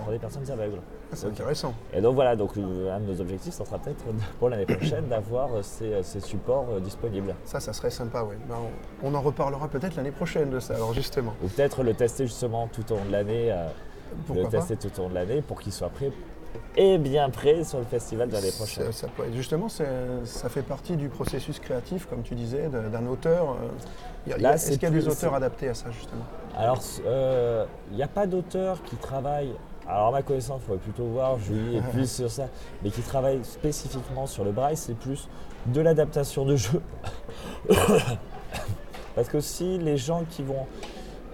pour 0.02 0.12
des 0.12 0.18
personnes 0.18 0.50
aveugles. 0.50 0.80
Ah, 1.12 1.14
c'est 1.14 1.28
intéressant. 1.28 1.73
Et 1.92 2.00
donc 2.00 2.16
voilà, 2.16 2.35
donc 2.35 2.56
un 2.56 2.99
de 2.99 3.12
nos 3.12 3.21
objectifs, 3.21 3.52
ça 3.52 3.64
sera 3.64 3.78
peut-être 3.78 4.04
pour 4.40 4.49
l'année 4.49 4.66
prochaine 4.66 5.06
d'avoir 5.06 5.50
ces, 5.62 6.02
supports 6.21 6.80
disponibles. 6.80 7.37
Ça, 7.44 7.61
ça 7.61 7.73
serait 7.73 7.90
sympa, 7.90 8.25
oui. 8.28 8.35
Ben, 8.49 8.56
on, 9.04 9.14
en 9.14 9.21
reparlera 9.21 9.68
peut-être 9.68 9.94
l'année 9.94 10.11
prochaine 10.11 10.50
de 10.50 10.59
ça, 10.59 10.75
alors 10.75 10.92
justement. 10.94 11.35
Ou 11.44 11.49
peut-être 11.49 11.85
le 11.85 11.94
tester 11.94 12.26
justement 12.26 12.66
tout 12.66 12.92
au 12.92 12.97
long 12.97 13.04
de 13.04 13.12
l'année, 13.12 13.54
le 14.35 14.49
tester 14.49 14.76
tout 14.76 14.90
au 14.99 15.02
long 15.02 15.11
de 15.11 15.14
l'année 15.14 15.42
pour 15.42 15.61
qu'il 15.61 15.73
soit 15.73 15.90
prêt 15.90 16.11
et 16.76 16.99
bien 16.99 17.29
prêt 17.31 17.64
sur 17.64 17.79
le 17.79 17.85
festival 17.85 18.29
de 18.29 18.35
l'année 18.35 18.52
prochaine. 18.52 18.91
justement, 19.35 19.69
ça 19.69 20.49
fait 20.49 20.62
partie 20.62 20.97
du 20.97 21.09
processus 21.09 21.59
créatif, 21.59 22.07
comme 22.07 22.23
tu 22.23 22.35
disais, 22.35 22.69
d'un 22.69 23.07
auteur. 23.07 23.57
Euh, 24.29 24.37
est-ce 24.37 24.73
qu'il 24.73 24.83
y 24.83 24.87
a 24.87 24.91
des 24.91 25.09
auteurs 25.09 25.35
adaptés 25.35 25.69
à 25.69 25.75
ça, 25.75 25.91
justement? 25.91 26.25
Alors, 26.57 26.81
euh, 27.07 27.64
il 27.91 27.97
n'y 27.97 28.02
a 28.02 28.09
pas 28.09 28.26
d'auteur 28.26 28.83
qui 28.85 28.97
travaille. 28.97 29.52
Alors, 29.87 30.09
à 30.09 30.12
ma 30.12 30.23
connaissance, 30.23 30.61
il 30.62 30.67
faudrait 30.67 30.83
plutôt 30.83 31.07
voir, 31.07 31.38
Julie 31.38 31.76
est 31.76 31.91
plus 31.91 32.11
sur 32.17 32.31
ça, 32.31 32.49
mais 32.83 32.91
qui 32.91 33.02
travaille 33.02 33.45
spécifiquement 33.45 34.26
sur 34.26 34.45
le 34.45 34.52
braille, 34.52 34.76
c'est 34.76 34.95
plus 34.95 35.29
de 35.67 35.81
l'adaptation 35.81 36.45
de 36.45 36.57
jeu. 36.57 36.81
Parce 39.14 39.29
que 39.29 39.41
si 39.41 39.79
les 39.79 39.97
gens 39.97 40.25
qui 40.31 40.43
vont 40.43 40.67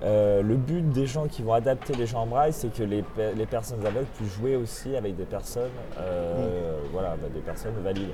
euh, 0.03 0.43
le 0.43 0.57
but 0.57 0.91
des 0.91 1.07
gens 1.07 1.27
qui 1.27 1.43
vont 1.43 1.55
adapter 1.55 1.95
les 1.95 2.07
gens 2.07 2.23
en 2.23 2.27
braille, 2.27 2.53
c'est 2.53 2.73
que 2.73 2.83
les, 2.83 3.03
personnes 3.47 3.85
aveugles 3.85 4.07
puissent 4.17 4.35
jouer 4.35 4.57
aussi 4.57 4.97
avec 4.97 5.17
des 5.17 5.25
personnes, 5.25 5.71
euh, 5.99 6.79
voilà, 6.93 7.17
bah, 7.17 7.29
des 7.33 7.41
personnes 7.41 7.75
valides. 7.83 8.13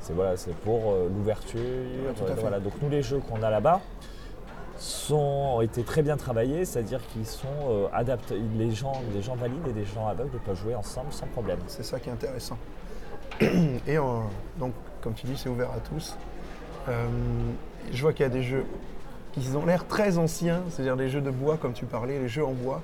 C'est 0.00 0.14
voilà, 0.14 0.36
c'est 0.36 0.54
pour 0.56 0.92
euh, 0.92 1.08
l'ouverture. 1.08 1.60
voilà. 2.38 2.58
Donc 2.58 2.72
nous 2.82 2.90
les 2.90 3.02
jeux 3.02 3.20
qu'on 3.20 3.40
a 3.42 3.50
là-bas 3.50 3.80
sont, 4.76 5.54
ont 5.56 5.60
été 5.60 5.84
très 5.84 6.02
bien 6.02 6.16
travaillés, 6.16 6.64
c'est-à-dire 6.64 7.00
qu'ils 7.12 7.26
sont 7.26 7.88
adaptés. 7.92 8.40
Les 8.56 8.72
gens, 8.72 9.00
des 9.14 9.22
gens 9.22 9.36
valides 9.36 9.68
et 9.68 9.72
des 9.72 9.84
gens 9.84 10.08
aveugles 10.08 10.38
peuvent 10.44 10.60
jouer 10.60 10.74
ensemble 10.74 11.12
sans 11.12 11.26
problème. 11.26 11.58
C'est 11.68 11.84
ça 11.84 12.00
qui 12.00 12.08
est 12.08 12.12
intéressant. 12.12 12.58
Et 13.40 13.96
donc, 14.58 14.72
comme 15.00 15.14
tu 15.14 15.26
dis, 15.26 15.36
c'est 15.36 15.48
ouvert 15.48 15.70
à 15.70 15.78
tous. 15.78 16.16
je 17.92 18.02
vois 18.02 18.12
qu'il 18.12 18.24
y 18.24 18.26
a 18.26 18.32
des 18.32 18.42
jeux 18.42 18.64
qui 19.32 19.48
ont 19.56 19.66
l'air 19.66 19.86
très 19.86 20.18
anciens, 20.18 20.62
c'est-à-dire 20.70 20.96
les 20.96 21.08
jeux 21.08 21.20
de 21.20 21.30
bois 21.30 21.56
comme 21.56 21.72
tu 21.72 21.84
parlais, 21.86 22.18
les 22.18 22.28
jeux 22.28 22.44
en 22.44 22.52
bois. 22.52 22.82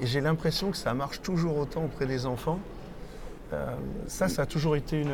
Et 0.00 0.06
j'ai 0.06 0.20
l'impression 0.20 0.70
que 0.70 0.76
ça 0.76 0.94
marche 0.94 1.22
toujours 1.22 1.58
autant 1.58 1.84
auprès 1.84 2.06
des 2.06 2.26
enfants. 2.26 2.58
Euh, 3.52 3.64
ça, 4.08 4.28
ça 4.28 4.42
a 4.42 4.46
toujours 4.46 4.76
été 4.76 5.00
une, 5.00 5.12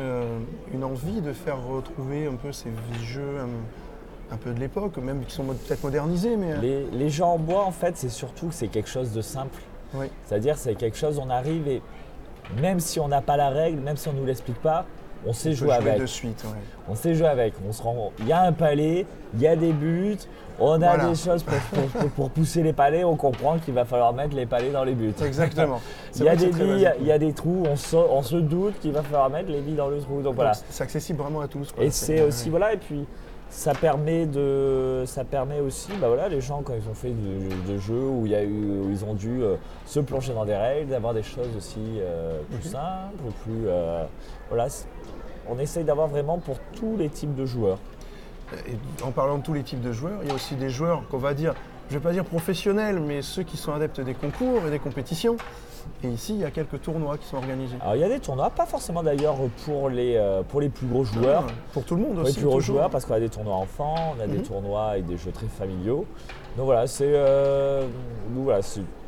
une 0.73 0.83
envie 0.83 1.21
de 1.21 1.33
faire 1.33 1.61
retrouver 1.63 2.25
un 2.25 2.35
peu 2.35 2.51
ces 2.51 2.69
jeux 3.03 3.39
un, 3.39 4.33
un 4.33 4.37
peu 4.37 4.51
de 4.51 4.59
l'époque, 4.59 4.97
même 4.97 5.23
qui 5.23 5.33
sont 5.35 5.43
peut-être 5.43 5.83
modernisés, 5.83 6.35
mais... 6.35 6.53
euh, 6.53 6.57
Les, 6.61 6.85
les 6.91 7.09
jeux 7.09 7.23
en 7.23 7.37
bois, 7.37 7.63
en 7.63 7.71
fait, 7.71 7.95
c'est 7.95 8.09
surtout 8.09 8.47
que 8.47 8.53
c'est 8.53 8.69
quelque 8.69 8.89
chose 8.89 9.11
de 9.11 9.21
simple. 9.21 9.59
Oui. 9.93 10.07
C'est-à-dire, 10.25 10.57
c'est 10.57 10.75
quelque 10.75 10.97
chose, 10.97 11.19
on 11.19 11.29
arrive 11.29 11.67
et 11.67 11.81
même 12.59 12.79
si 12.79 12.99
on 12.99 13.07
n'a 13.07 13.21
pas 13.21 13.37
la 13.37 13.49
règle, 13.49 13.79
même 13.79 13.95
si 13.97 14.07
on 14.09 14.13
ne 14.13 14.19
nous 14.19 14.25
l'explique 14.25 14.59
pas, 14.61 14.85
on 15.25 15.33
sait 15.33 15.53
jouer 15.53 15.71
avec. 15.73 15.99
de 15.99 16.05
suite. 16.05 16.43
ouais. 16.45 16.59
On 16.89 16.95
sait 16.95 17.13
jouer 17.15 17.27
avec. 17.27 17.53
On 17.67 17.71
se 17.71 17.81
rend... 17.81 18.11
Il 18.19 18.27
y 18.27 18.31
a 18.33 18.41
un 18.41 18.51
palais, 18.51 19.05
il 19.35 19.41
y 19.41 19.47
a 19.47 19.55
des 19.55 19.71
buts, 19.71 20.17
on 20.59 20.73
a 20.73 20.77
Voilà. 20.95 21.09
des 21.09 21.15
choses 21.15 21.43
pour, 21.43 21.57
pour- 21.57 21.89
pour- 21.89 22.09
pour 22.11 22.29
pousser 22.29 22.61
les 22.61 22.73
palais, 22.73 23.03
on 23.03 23.15
comprend 23.15 23.57
qu'il 23.57 23.73
va 23.73 23.85
falloir 23.85 24.13
mettre 24.13 24.35
les 24.35 24.45
palais 24.45 24.69
dans 24.71 24.83
les 24.83 24.93
buts. 24.93 25.13
Exactement. 25.25 25.79
Il 26.17 26.23
y 26.23 26.29
a 26.29 26.35
des 26.35 26.47
billes, 26.47 26.91
il 26.99 27.07
y 27.07 27.11
a 27.11 27.17
des 27.17 27.33
trous, 27.33 27.63
on 27.67 27.75
se, 27.75 27.95
on 27.95 28.21
se 28.21 28.35
doute 28.35 28.79
qu'il 28.81 28.91
va 28.91 29.01
falloir 29.01 29.29
mettre 29.29 29.49
les 29.49 29.61
billes 29.61 29.75
dans 29.75 29.87
le 29.89 29.99
trou. 29.99 30.21
Donc 30.21 30.35
voilà. 30.35 30.53
C'est 30.69 30.83
accessible 30.83 31.19
vraiment 31.21 31.41
à 31.41 31.47
tous. 31.47 31.71
quoi. 31.71 31.83
Et 31.83 31.89
c'est 31.89 32.15
ouais. 32.15 32.21
aussi, 32.27 32.49
voilà, 32.49 32.73
et 32.73 32.77
puis 32.77 33.05
ça 33.53 33.75
permet 33.75 34.25
de, 34.25 35.03
ça 35.05 35.23
permet 35.23 35.59
aussi, 35.59 35.91
bah 36.01 36.07
voilà, 36.07 36.27
les 36.27 36.41
gens 36.41 36.63
quand 36.63 36.73
ils 36.73 36.89
ont 36.89 36.95
fait 36.95 37.11
de, 37.11 37.71
de 37.71 37.77
jeux 37.77 37.93
où, 38.07 38.25
il 38.25 38.31
y 38.31 38.35
a 38.35 38.43
eu, 38.43 38.79
où 38.81 38.89
ils 38.89 39.05
ont 39.05 39.13
dû 39.13 39.43
euh, 39.43 39.55
se 39.85 39.99
plonger 39.99 40.33
dans 40.33 40.43
des 40.43 40.55
règles, 40.55 40.89
d'avoir 40.89 41.13
des 41.13 41.21
choses 41.21 41.55
aussi 41.55 41.79
euh, 41.99 42.41
plus 42.49 42.65
Mhm. 42.65 42.71
simples, 42.71 43.23
plus, 43.43 43.67
euh, 43.67 44.03
voilà, 44.49 44.67
on 45.47 45.59
essaye 45.59 45.83
d'avoir 45.83 46.07
vraiment 46.07 46.39
pour 46.39 46.57
tous 46.75 46.97
les 46.97 47.09
types 47.09 47.35
de 47.35 47.45
joueurs. 47.45 47.77
Et 48.67 48.75
en 49.03 49.11
parlant 49.11 49.37
de 49.37 49.43
tous 49.43 49.53
les 49.53 49.63
types 49.63 49.81
de 49.81 49.91
joueurs, 49.91 50.19
il 50.23 50.29
y 50.29 50.31
a 50.31 50.35
aussi 50.35 50.55
des 50.55 50.69
joueurs 50.69 51.03
qu'on 51.09 51.17
va 51.19 51.35
dire, 51.35 51.53
je 51.89 51.93
ne 51.95 51.99
vais 51.99 52.03
pas 52.03 52.11
dire 52.11 52.25
professionnels, 52.25 52.99
mais 52.99 53.21
ceux 53.21 53.43
qui 53.43 53.57
sont 53.57 53.71
adeptes 53.71 54.01
des 54.01 54.15
concours 54.15 54.65
et 54.67 54.71
des 54.71 54.79
compétitions. 54.79 55.37
Et 56.03 56.07
ici, 56.09 56.33
il 56.35 56.39
y 56.41 56.45
a 56.45 56.51
quelques 56.51 56.81
tournois 56.81 57.17
qui 57.17 57.25
sont 57.27 57.37
organisés. 57.37 57.75
Alors 57.81 57.95
il 57.95 58.01
y 58.01 58.03
a 58.03 58.09
des 58.09 58.19
tournois, 58.19 58.49
pas 58.49 58.65
forcément 58.65 59.03
d'ailleurs 59.03 59.35
pour 59.65 59.89
les, 59.89 60.15
euh, 60.17 60.41
pour 60.43 60.61
les 60.61 60.69
plus 60.69 60.87
gros 60.87 61.03
joueurs. 61.03 61.45
Ah, 61.47 61.51
Pour 61.73 61.83
tout 61.85 61.95
le 61.95 62.01
monde 62.01 62.13
Pour 62.15 62.23
les 62.23 62.29
aussi. 62.29 62.39
plus 62.39 62.47
gros 62.47 62.59
joueurs, 62.59 62.89
parce 62.89 63.05
qu'on 63.05 63.13
a 63.13 63.19
des 63.19 63.29
tournois 63.29 63.55
enfants, 63.55 63.95
on 64.17 64.21
a 64.21 64.27
des 64.27 64.37
Mhm. 64.39 64.43
tournois 64.43 64.85
avec 64.91 65.05
des 65.05 65.17
jeux 65.17 65.31
très 65.31 65.47
familiaux. 65.47 66.05
Donc 66.57 66.65
voilà, 66.65 66.87
c'est 66.87 67.05
euh, 67.07 67.87
voilà, 68.35 68.59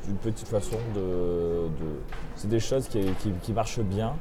une 0.07 0.15
petite 0.17 0.47
façon 0.47 0.77
de. 0.95 0.99
de- 1.01 1.99
c'est 2.35 2.49
des 2.49 2.59
choses 2.59 2.87
qui, 2.87 3.01
qui- 3.21 3.31
qui 3.41 3.53
marchent 3.53 3.79
bien. 3.79 4.13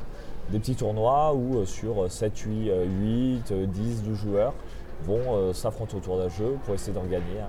Des 0.51 0.59
petits 0.59 0.75
tournois 0.75 1.33
où 1.35 1.59
euh, 1.61 1.65
sur 1.65 2.11
7, 2.11 2.37
8, 2.39 2.71
euh, 2.71 2.85
8, 2.85 3.51
euh, 3.53 3.67
10, 3.67 4.03
12 4.03 4.17
joueurs 4.19 4.53
vont 5.07 5.53
s'affronter 5.53 5.97
autour 5.97 6.19
d'un 6.19 6.29
jeu 6.29 6.57
pour 6.65 6.75
essayer 6.75 6.93
d'en 6.93 7.03
gagner. 7.05 7.41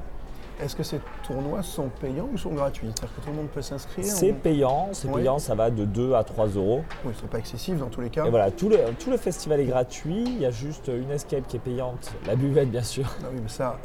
Est-ce 0.62 0.75
que 0.75 0.83
ces 0.83 1.00
tournois 1.24 1.62
sont 1.63 1.89
payants 2.00 2.29
ou 2.31 2.38
sont 2.38 2.51
gratuits? 2.51 2.88
C'est-à-dire 2.95 3.15
que 3.15 3.21
tout 3.21 3.29
le 3.29 3.35
monde 3.35 3.50
peut 3.50 3.62
s'inscrire 3.62 4.05
C'est 4.05 4.31
payant, 4.31 4.89
c'est 4.93 5.12
payant, 5.12 5.38
ça 5.38 5.53
va 5.53 5.69
de 5.69 5.83
2 5.83 6.13
à 6.13 6.24
3 6.24 6.47
euros. 6.47 6.83
Oui, 7.03 7.13
c'est 7.19 7.29
pas 7.29 7.39
excessif 7.39 7.77
dans 7.77 7.89
tous 7.89 8.01
les 8.01 8.09
cas. 8.09 8.25
Et 8.25 8.29
voilà, 8.29 8.51
tout 8.51 8.69
le, 8.69 8.77
tout 8.97 9.09
le 9.09 9.17
festival 9.17 9.59
est 9.59 9.65
gratuit, 9.65 10.24
il 10.25 10.39
y 10.39 10.45
a 10.45 10.51
juste 10.51 10.88
une 10.88 11.12
escape 11.12 11.47
qui 11.47 11.57
est 11.57 11.59
payante, 11.59 12.13
la 12.25 12.35
buvette 12.35 12.71
bien 12.71 12.83
sûr. 12.83 13.05
Ah 13.21 13.27
oui, 13.33 13.39
mais 13.41 13.50
ça, 13.50 13.79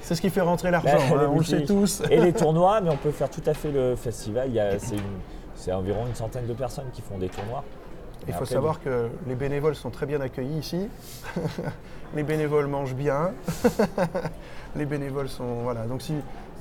c'est 0.00 0.16
ce 0.16 0.20
qui 0.20 0.30
fait 0.30 0.40
rentrer 0.40 0.70
l'argent, 0.70 0.98
hein, 0.98 1.14
le 1.20 1.28
on 1.28 1.38
le 1.38 1.44
sait 1.44 1.64
tous. 1.64 2.02
et 2.10 2.20
les 2.20 2.32
tournois, 2.32 2.80
mais 2.80 2.90
on 2.90 2.96
peut 2.96 3.12
faire 3.12 3.30
tout 3.30 3.42
à 3.46 3.54
fait 3.54 3.70
le 3.70 3.94
festival. 3.94 4.50
C'est 5.54 5.72
environ 5.72 6.06
une 6.06 6.14
centaine 6.14 6.46
de 6.46 6.54
personnes 6.54 6.90
qui 6.92 7.02
font 7.02 7.18
des 7.18 7.28
tournois. 7.28 7.64
Il 8.26 8.34
faut 8.34 8.44
savoir 8.44 8.80
que 8.80 9.08
les 9.26 9.34
bénévoles 9.34 9.74
sont 9.74 9.90
très 9.90 10.06
bien 10.06 10.20
accueillis 10.20 10.58
ici. 10.58 10.88
les 12.14 12.22
bénévoles 12.22 12.66
mangent 12.66 12.94
bien. 12.94 13.32
les 14.78 14.86
bénévoles 14.86 15.28
sont. 15.28 15.62
Voilà. 15.62 15.86
Donc, 15.86 16.00
si 16.02 16.14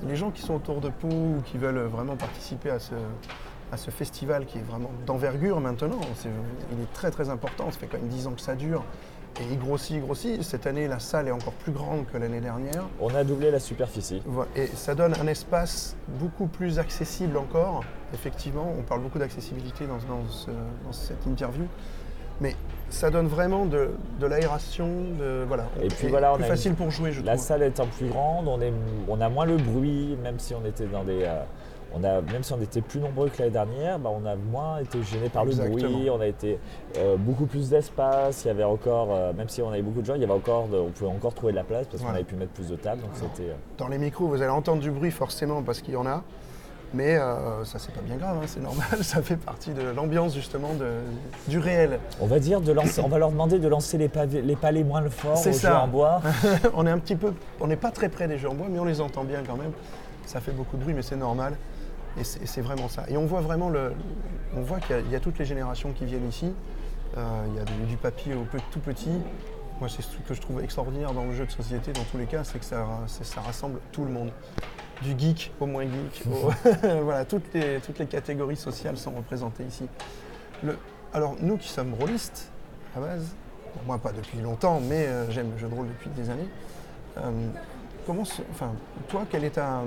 les 0.08 0.16
gens 0.16 0.32
qui 0.32 0.42
sont 0.42 0.56
autour 0.56 0.82
de 0.82 0.90
Pau 0.90 1.08
ou 1.08 1.42
qui 1.46 1.58
veulent 1.58 1.80
vraiment 1.86 2.16
participer 2.18 2.70
à 2.70 2.80
ce, 2.80 2.96
à 3.72 3.78
ce 3.78 3.90
festival 3.92 4.46
qui 4.46 4.58
est 4.58 4.62
vraiment 4.68 4.92
d'envergure 5.06 5.60
maintenant, 5.62 6.00
il 6.26 6.82
est 6.84 6.94
très 6.94 7.12
très 7.12 7.30
important. 7.30 7.72
Ça 7.72 7.80
fait 7.80 7.88
quand 7.88 7.98
même 8.00 8.08
10 8.10 8.28
ans 8.28 8.32
que 8.34 8.42
ça 8.42 8.56
dure. 8.56 8.84
Et 9.40 9.44
il 9.54 9.60
grossit, 9.60 9.98
il 9.98 10.02
grossit. 10.02 10.42
Cette 10.42 10.66
année, 10.66 10.88
la 10.88 10.98
salle 10.98 11.28
est 11.28 11.32
encore 11.32 11.54
plus 11.54 11.72
grande 11.72 12.08
que 12.08 12.18
l'année 12.18 12.40
dernière. 12.42 12.86
On 13.00 13.14
a 13.14 13.24
doublé 13.24 13.52
la 13.52 13.60
superficie. 13.60 14.24
Et 14.56 14.66
ça 14.68 14.96
donne 14.96 15.14
un 15.22 15.28
espace 15.28 15.96
beaucoup 16.08 16.48
plus 16.48 16.80
accessible 16.80 17.38
encore. 17.38 17.84
Effectivement, 18.16 18.74
on 18.80 18.82
parle 18.82 19.02
beaucoup 19.02 19.20
d'accessibilité 19.20 19.86
dans, 19.86 19.98
dans 20.12 20.28
ce- 20.28 20.50
dans 20.84 20.92
cette 20.92 21.24
interview. 21.28 21.66
Mais 22.42 22.56
ça 22.90 23.10
donne 23.10 23.28
vraiment 23.28 23.66
de, 23.66 23.90
de 24.20 24.26
l'aération, 24.26 24.88
de 25.20 25.44
voilà. 25.48 25.66
Et 25.82 25.88
puis 25.88 26.08
voilà, 26.08 26.34
on 26.34 26.36
plus 26.36 26.46
a 26.46 26.48
facile 26.48 26.74
pour 26.74 26.90
jouer, 26.92 27.12
je 27.12 27.22
La 27.22 27.34
trouve. 27.34 27.46
salle 27.46 27.64
étant 27.64 27.86
plus 27.88 28.08
grande, 28.08 28.48
on, 28.48 28.62
est, 28.62 28.72
on 29.08 29.20
a 29.22 29.28
moins 29.30 29.46
le 29.46 29.58
bruit, 29.58 30.18
même 30.24 30.40
si 30.40 30.54
on 30.54 30.66
était 30.66 30.86
dans 30.86 31.04
des. 31.04 31.24
euh, 31.24 31.42
on 31.96 32.04
a, 32.04 32.22
même 32.22 32.44
si 32.44 32.52
on 32.54 32.62
était 32.62 32.82
plus 32.82 33.00
nombreux 33.00 33.30
que 33.30 33.40
l'année 33.40 33.52
dernière, 33.52 33.98
bah, 33.98 34.10
on 34.14 34.26
a 34.26 34.36
moins 34.36 34.80
été 34.80 35.02
gêné 35.04 35.30
par 35.30 35.46
le 35.46 35.54
bruit, 35.54 36.10
on 36.10 36.20
a 36.20 36.28
été 36.28 36.60
euh, 36.98 37.16
beaucoup 37.18 37.46
plus 37.46 37.70
d'espace, 37.70 38.44
il 38.44 38.50
y 38.50 38.52
avait 38.52 38.66
encore, 38.66 39.08
euh, 39.12 39.32
même 39.34 39.48
si 39.48 39.62
on 39.62 39.70
avait 39.70 39.82
beaucoup 39.82 40.02
de 40.02 40.06
gens, 40.06 40.16
il 40.16 40.22
y 40.22 40.26
avait 40.26 40.34
encore 40.34 40.68
de- 40.68 40.78
on 40.78 40.90
pouvait 40.90 41.10
encore 41.10 41.34
trouver 41.34 41.54
de 41.54 41.58
la 41.58 41.64
place 41.64 41.88
parce 41.88 42.04
qu'on 42.04 42.10
avait 42.10 42.26
pu 42.26 42.36
mettre 42.36 42.52
plus 42.52 42.68
de 42.68 42.76
tables, 42.76 43.02
donc 43.02 43.12
Dans 43.78 43.88
les 43.88 43.98
micros, 43.98 44.28
vous 44.28 44.42
allez 44.42 44.52
entendre 44.52 44.82
du 44.82 44.92
bruit 44.92 45.12
forcément 45.12 45.64
parce 45.64 45.82
qu'il 45.82 45.94
y 45.94 45.98
en 45.98 46.06
a. 46.06 46.24
Mais 46.94 47.18
euh, 47.18 47.66
ça, 47.66 47.80
c'est 47.80 47.94
pas 47.94 48.02
bien 48.02 48.16
grave, 48.16 48.38
hein, 48.42 48.46
c'est 48.48 48.62
normal. 48.62 48.86
Ça 49.02 49.22
fait 49.22 49.36
partie 49.36 49.72
de 49.72 49.82
l'ambiance 49.96 50.34
justement 50.34 50.74
de- 50.74 51.00
du 51.50 51.60
réel. 51.60 52.00
On 52.22 52.28
va 52.28 52.40
dire 52.40 52.62
de 52.62 52.72
lancer, 52.72 53.02
on 53.04 53.10
va 53.10 53.18
leur 53.18 53.30
demander 53.32 53.60
de 53.60 53.68
lancer 53.68 53.98
les, 53.98 54.08
pavés- 54.08 54.42
les 54.42 54.56
palais 54.56 54.84
moins 54.86 55.02
le 55.02 55.10
fort 55.10 55.34
aux 55.46 55.52
ça. 55.52 55.70
jeux 55.70 55.76
en 55.76 55.88
bois. 55.88 56.22
on 56.74 56.88
est 56.88 56.90
un 56.90 56.98
petit 57.00 57.18
peu, 57.18 57.34
on 57.60 57.68
n'est 57.68 57.76
pas 57.76 57.92
très 57.92 58.08
près 58.08 58.28
des 58.30 58.38
jeux 58.38 58.50
en 58.50 58.54
bois, 58.54 58.68
mais 58.70 58.80
on 58.80 58.86
les 58.86 59.02
entend 59.02 59.26
bien 59.26 59.44
quand 59.46 59.58
même. 59.58 59.72
Ça 60.26 60.40
fait 60.40 60.54
beaucoup 60.54 60.78
de 60.78 60.84
bruit, 60.84 60.94
mais 60.94 61.02
c'est 61.02 61.18
normal. 61.18 61.58
Et 62.20 62.24
c'est 62.24 62.62
vraiment 62.62 62.88
ça. 62.88 63.04
Et 63.10 63.18
on 63.18 63.26
voit 63.26 63.42
vraiment 63.42 63.70
le, 63.70 63.92
on 64.56 64.62
voit 64.62 64.80
qu'il 64.80 64.96
y 64.96 65.00
a- 65.00 65.02
il 65.02 65.12
y, 65.12 65.16
a 65.16 65.20
toutes 65.20 65.38
les 65.40 65.46
générations 65.46 65.92
qui 65.92 66.06
viennent 66.06 66.28
ici. 66.28 66.52
Euh, 67.18 67.22
il 67.50 67.56
y 67.56 67.60
a 67.60 67.64
du, 67.66 67.74
du 67.86 67.98
papier 67.98 68.34
au 68.34 68.46
tout 68.72 68.80
petit. 68.80 69.12
Moi, 69.80 69.90
c'est 69.90 70.02
ce 70.02 70.18
que 70.28 70.34
je 70.34 70.42
trouve 70.42 70.62
extraordinaire 70.64 71.14
dans 71.14 71.26
le 71.26 71.34
jeu 71.34 71.46
de 71.46 71.52
société, 71.52 71.92
dans 71.94 72.04
tous 72.12 72.18
les 72.18 72.26
cas, 72.26 72.44
c'est 72.44 72.58
que 72.60 72.66
ça, 72.66 72.86
rassemble 73.46 73.80
tout 73.92 74.04
le 74.06 74.12
monde. 74.12 74.32
Du 75.04 75.14
geek 75.18 75.52
au 75.60 75.68
moins 75.68 75.84
geek. 75.84 76.24
au- 76.26 76.50
voilà, 77.04 77.24
toutes 77.26 77.54
les, 77.54 77.80
toutes 77.82 78.00
les 78.00 78.08
catégories 78.08 78.56
sociales 78.56 78.98
sont 78.98 79.12
représentées 79.12 79.64
ici. 79.64 79.88
Le- 80.64 80.78
alors, 81.14 81.36
nous 81.40 81.58
qui 81.58 81.70
sommes 81.70 81.94
rôlistes, 82.00 82.52
à 82.96 83.00
base, 83.00 83.36
bon, 83.76 83.82
moi 83.86 84.00
pas 84.00 84.12
depuis 84.12 84.40
longtemps, 84.42 84.80
mais 84.84 85.06
euh, 85.06 85.30
j'aime 85.30 85.52
le 85.54 85.58
jeu 85.60 85.68
de 85.68 85.76
rôle 85.76 85.88
depuis 85.88 86.10
des 86.10 86.32
années. 86.32 86.50
Euh, 87.20 87.22
comment, 88.08 88.24
enfin, 88.52 88.72
toi, 89.08 89.22
quel 89.30 89.44
est 89.44 89.52
ta- 89.52 89.84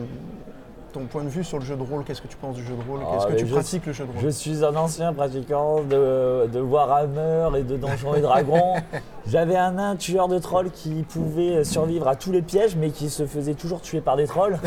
ton 0.93 1.07
point 1.07 1.23
de 1.23 1.29
vue 1.29 1.45
sur 1.45 1.59
le 1.61 1.65
jeu 1.65 1.77
de 1.77 1.83
rôle? 1.83 2.03
Qu'est-ce 2.05 2.23
que 2.23 2.27
tu 2.29 2.37
penses 2.37 2.57
du 2.57 2.65
jeu 2.65 2.75
de 2.75 2.83
rôle? 2.89 3.01
Ah, 3.05 3.11
Qu'est-ce 3.13 3.27
que 3.27 3.33
mais 3.33 3.39
tu 3.39 3.47
pratiques 3.47 3.87
le 3.87 3.93
jeu 3.93 4.07
de 4.07 4.13
rôle? 4.13 4.21
Je 4.23 4.29
suis 4.29 4.65
un 4.65 4.75
ancien 4.77 5.13
pratiquant 5.13 5.83
de, 5.83 6.49
de 6.53 6.61
Warhammer 6.61 7.51
et 7.59 7.63
de 7.65 7.77
Donjons 7.77 8.15
et 8.15 8.21
Dragons. 8.21 8.75
J'avais 9.27 9.57
un 9.57 9.73
nain 9.73 9.97
tueur 9.97 10.29
de 10.29 10.39
trolls 10.39 10.71
qui 10.71 11.03
pouvait 11.03 11.62
survivre 11.65 12.09
à 12.09 12.17
tous 12.17 12.33
les 12.33 12.43
pièges, 12.43 12.77
mais 12.77 12.91
qui 12.91 13.11
se 13.11 13.27
faisait 13.27 13.55
toujours 13.55 13.81
tuer 13.81 14.00
par 14.00 14.17
des 14.17 14.27
trolls. 14.27 14.59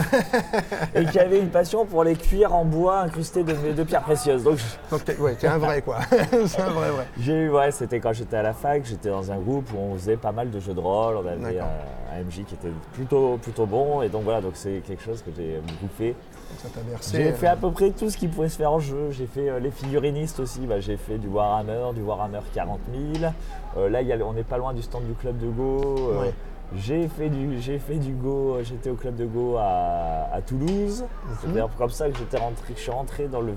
et 0.95 1.05
qui 1.05 1.19
avait 1.19 1.39
une 1.39 1.49
passion 1.49 1.85
pour 1.85 2.03
les 2.03 2.15
cuirs 2.15 2.53
en 2.53 2.63
bois 2.65 2.99
incrustés 2.99 3.43
de, 3.43 3.73
de 3.73 3.83
pierres 3.83 4.03
précieuses. 4.03 4.43
Donc 4.43 4.59
Donc, 4.91 5.03
t'es, 5.05 5.17
ouais, 5.17 5.35
t'es 5.35 5.47
un 5.47 5.57
vrai, 5.57 5.81
quoi. 5.81 5.97
c'est 6.45 6.61
un 6.61 6.69
vrai, 6.69 6.89
vrai. 6.91 7.07
j'ai 7.19 7.33
eu, 7.33 7.49
ouais, 7.49 7.71
c'était 7.71 7.99
quand 7.99 8.13
j'étais 8.13 8.37
à 8.37 8.43
la 8.43 8.53
fac, 8.53 8.85
j'étais 8.85 9.09
dans 9.09 9.31
un 9.31 9.37
groupe 9.37 9.69
où 9.73 9.77
on 9.79 9.95
faisait 9.95 10.17
pas 10.17 10.31
mal 10.31 10.49
de 10.51 10.59
jeux 10.59 10.73
de 10.73 10.79
rôle. 10.79 11.15
On 11.17 11.27
avait 11.27 11.37
D'accord. 11.37 11.69
un, 12.13 12.19
un 12.19 12.23
MJ 12.23 12.43
qui 12.47 12.53
était 12.55 12.71
plutôt, 12.93 13.37
plutôt 13.41 13.65
bon. 13.65 14.01
Et 14.01 14.09
donc 14.09 14.23
voilà, 14.23 14.41
donc 14.41 14.53
c'est 14.55 14.81
quelque 14.85 15.03
chose 15.03 15.21
que 15.21 15.31
j'ai 15.35 15.59
beaucoup 15.61 15.93
fait. 15.97 16.15
Ça 16.57 16.67
t'a 16.69 16.81
bercé. 16.81 17.17
J'ai 17.17 17.31
fait 17.31 17.47
à 17.47 17.55
peu 17.55 17.71
près 17.71 17.89
tout 17.89 18.09
ce 18.11 18.17
qui 18.17 18.27
pouvait 18.27 18.49
se 18.49 18.57
faire 18.57 18.71
en 18.71 18.79
jeu. 18.79 19.09
J'ai 19.09 19.25
fait 19.25 19.49
euh, 19.49 19.59
les 19.59 19.71
figurinistes 19.71 20.39
aussi. 20.39 20.59
Bah, 20.67 20.79
j'ai 20.79 20.97
fait 20.97 21.17
du 21.17 21.27
Warhammer, 21.27 21.93
du 21.95 22.01
Warhammer 22.01 22.41
40 22.53 22.79
000. 23.19 23.31
Euh, 23.77 23.89
là, 23.89 24.01
y 24.03 24.13
a 24.13 24.17
on 24.23 24.35
pas 24.43 24.57
loin 24.57 24.73
du 24.73 24.81
stand 24.81 25.05
du 25.05 25.13
club 25.13 25.37
de 25.37 25.47
Go. 25.47 25.81
Euh, 26.11 26.21
Ouais. 26.21 26.33
J'ai 26.75 27.07
fait 27.07 27.29
du, 27.29 27.61
j'ai 27.61 27.77
fait 27.77 27.97
du 27.97 28.13
Go. 28.13 28.55
euh, 28.55 28.63
J'étais 28.63 28.89
au 28.89 28.95
club 28.95 29.15
de 29.15 29.25
Go 29.25 29.57
à, 29.59 30.29
à 30.33 30.41
Toulouse. 30.41 31.05
C'est 31.41 31.51
d'ailleurs 31.51 31.69
comme 31.77 31.89
ça 31.91 32.09
que 32.09 32.17
j'étais 32.17 32.37
rentré, 32.37 32.73
je 32.75 32.81
suis 32.81 32.91
rentré 32.91 33.27
dans 33.27 33.41
le, 33.41 33.53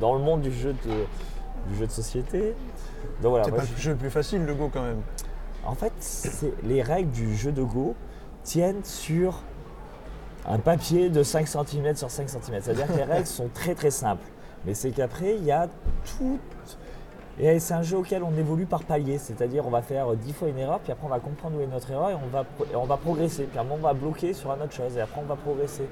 dans 0.00 0.14
le 0.14 0.20
monde 0.20 0.42
du 0.42 0.52
jeu 0.52 0.72
de, 0.72 1.70
du 1.72 1.76
jeu 1.78 1.86
de 1.86 1.90
société. 1.90 2.54
Donc 3.20 3.30
voilà. 3.30 3.44
C'est 3.44 3.50
pas 3.50 3.64
je- 3.64 3.72
le 3.72 3.78
jeu 3.78 3.90
le 3.92 3.96
plus 3.96 4.10
facile, 4.10 4.44
le 4.44 4.54
Go, 4.54 4.70
quand 4.72 4.82
même. 4.82 5.00
en 5.64 5.74
fait, 5.74 5.92
c'est- 5.98 6.52
les 6.62 6.82
règles 6.82 7.10
du 7.10 7.34
jeu 7.34 7.50
de 7.50 7.62
Go 7.64 7.96
tiennent 8.44 8.84
sur 8.84 9.40
un 10.46 10.58
papier 10.58 11.08
de 11.08 11.22
5 11.24 11.48
cm 11.48 11.96
sur 11.96 12.10
5 12.10 12.28
cm. 12.28 12.60
C'est-à-dire 12.60 12.86
que 12.86 12.92
les 12.92 13.02
règles 13.12 13.26
sont 13.26 13.48
très 13.52 13.74
très 13.74 13.90
simples. 13.90 14.26
Mais 14.66 14.74
c'est 14.74 14.90
qu'après, 14.92 15.34
il 15.36 15.44
y 15.44 15.50
a 15.50 15.66
tout. 16.18 16.38
Et 17.40 17.58
c'est 17.58 17.74
un 17.74 17.82
jeu 17.82 17.96
auquel 17.96 18.22
on 18.22 18.36
évolue 18.36 18.66
par 18.66 18.82
palier. 18.84 19.18
C'est-à-dire 19.18 19.66
on 19.66 19.70
va 19.70 19.82
faire 19.82 20.14
10 20.14 20.32
fois 20.32 20.48
une 20.48 20.58
erreur, 20.58 20.80
puis 20.80 20.92
après 20.92 21.06
on 21.06 21.10
va 21.10 21.18
comprendre 21.18 21.56
où 21.58 21.60
est 21.60 21.66
notre 21.66 21.90
erreur 21.90 22.10
et 22.10 22.14
on 22.14 22.28
va, 22.30 22.44
et 22.72 22.76
on 22.76 22.84
va 22.84 22.96
progresser. 22.96 23.44
Puis 23.44 23.58
à 23.58 23.62
un 23.62 23.64
moment, 23.64 23.76
on 23.80 23.86
va 23.86 23.94
bloquer 23.94 24.32
sur 24.34 24.50
une 24.52 24.62
autre 24.62 24.72
chose 24.72 24.96
et 24.96 25.00
après 25.00 25.20
on 25.20 25.26
va 25.26 25.36
progresser. 25.36 25.88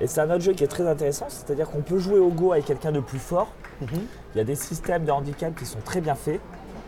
Et 0.00 0.06
c'est 0.06 0.20
un 0.20 0.30
autre 0.30 0.40
jeu 0.40 0.52
qui 0.54 0.64
est 0.64 0.68
très 0.68 0.86
intéressant, 0.88 1.26
c'est-à-dire 1.28 1.70
qu'on 1.70 1.82
peut 1.82 1.98
jouer 1.98 2.18
au 2.18 2.28
Go 2.30 2.52
avec 2.52 2.64
quelqu'un 2.64 2.90
de 2.92 3.00
plus 3.00 3.18
fort. 3.18 3.48
Mhm. 3.82 3.88
Il 4.34 4.38
y 4.38 4.40
a 4.40 4.44
des 4.44 4.54
systèmes 4.56 5.04
de 5.04 5.10
handicap 5.12 5.54
qui 5.54 5.66
sont 5.66 5.80
très 5.84 6.00
bien 6.00 6.14
faits 6.14 6.40